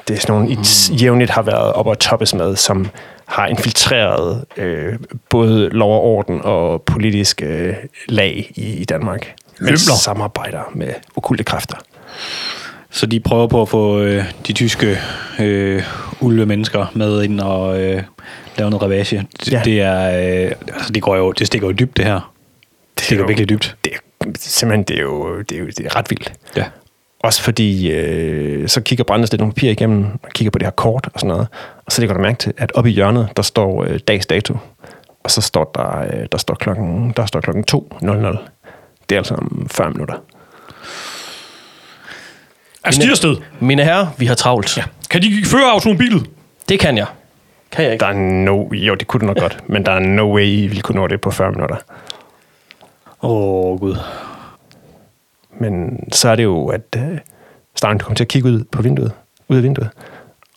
[0.07, 0.95] Det er sådan nogle, mm.
[0.95, 2.89] jævnligt har været op og toppes med, som
[3.25, 4.93] har infiltreret øh,
[5.29, 7.73] både lov og orden og politisk øh,
[8.07, 9.33] lag i, i Danmark.
[9.59, 11.75] Men samarbejder med okulte kræfter.
[12.89, 14.97] Så de prøver på at få øh, de tyske
[15.39, 15.83] øh,
[16.21, 18.03] ulve mennesker med ind og øh,
[18.57, 19.27] lave noget ravage.
[19.39, 19.61] Det, Ja.
[19.65, 22.33] det er, øh, altså det går jo, det stikker jo dybt det her.
[22.97, 23.75] Det stikker jo- virkelig dybt.
[23.85, 23.97] Det, er-
[24.39, 26.33] simpelthen, det er jo, det er jo det er ret vildt.
[26.57, 26.65] Ja.
[27.23, 30.71] Også fordi, øh, så kigger Brandes lidt nogle papirer igennem, og kigger på det her
[30.71, 31.47] kort og sådan noget.
[31.85, 34.57] Og så lægger du mærke til, at oppe i hjørnet, der står øh, dags dato.
[35.23, 38.37] Og så står der, øh, der står klokken, der står klokken 2.00.
[39.09, 40.15] Det er altså om 40 minutter.
[42.83, 43.35] Er Stiersted.
[43.59, 44.77] Mine herrer, vi har travlt.
[44.77, 44.83] Ja.
[45.09, 46.29] Kan de føre automobilet?
[46.69, 47.07] Det kan jeg.
[47.71, 48.03] Kan jeg ikke?
[48.03, 48.13] Der er
[48.43, 51.01] no, jo, det kunne du nok godt, men der er no way, I ville kunne
[51.01, 51.75] nå det på 40 minutter.
[53.21, 53.95] Åh, oh, gud.
[55.59, 57.17] Men så er det jo, at øh,
[57.75, 59.11] Stein kommer til at kigge ud på vinduet,
[59.47, 59.89] ud af vinduet.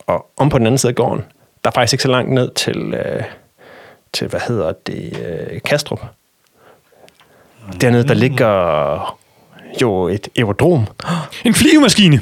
[0.06, 1.24] Og om på den anden side af gården,
[1.64, 3.22] der er faktisk ikke så langt ned til, øh,
[4.12, 6.00] til hvad hedder det, øh, Kastrup.
[7.80, 9.16] Dernede, der ligger
[9.82, 10.86] jo et aerodrom.
[11.44, 12.20] En flyvemaskine.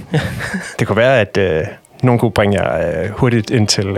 [0.79, 1.67] Det kunne være, at øh,
[2.05, 3.97] nogen kunne bringe jer øh, hurtigt ind til, øh,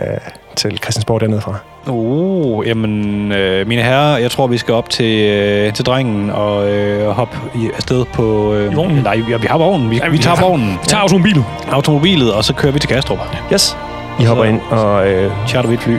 [0.57, 1.55] til Christiansborg dernede fra.
[1.89, 6.69] Oh, jamen, øh, mine herrer, jeg tror, vi skal op til, øh, til drengen og
[6.71, 8.55] øh, hoppe i, afsted på...
[8.55, 8.97] Øh, I vognen?
[9.03, 9.91] Nej, vi, vi har vognen.
[9.91, 10.79] Vi, Ja, ja, vi vi tager har- vognen.
[10.87, 11.45] Tag automobilet.
[11.73, 13.19] Automobilet, og så kører vi til Kastrup.
[13.53, 13.77] Yes.
[14.21, 15.97] I hopper Så- ind og øh, Charter vi et fly.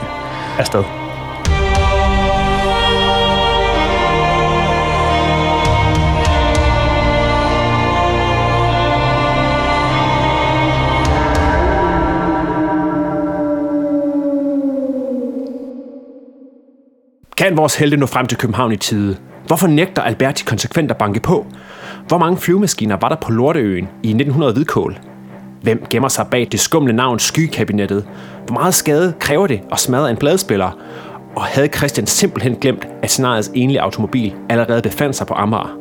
[0.58, 0.82] afsted.
[17.38, 19.16] Kan vores helte nå frem til København i tide?
[19.46, 21.46] Hvorfor nægter Alberti konsekvent at banke på?
[22.08, 24.98] Hvor mange flyvemaskiner var der på Lorteøen i 1900 hvidkål?
[25.62, 28.06] Hvem gemmer sig bag det skumle navn Skykabinettet?
[28.46, 30.70] Hvor meget skade kræver det at smadre en pladespiller?
[31.36, 35.78] Og havde Christian simpelthen glemt, at scenariets enlige automobil allerede befandt sig på Amager?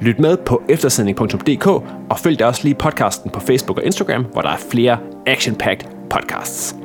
[0.00, 1.66] Lyt med på eftersidning.dk
[2.10, 6.08] og følg da også lige podcasten på Facebook og Instagram, hvor der er flere action-packed
[6.10, 6.79] podcasts.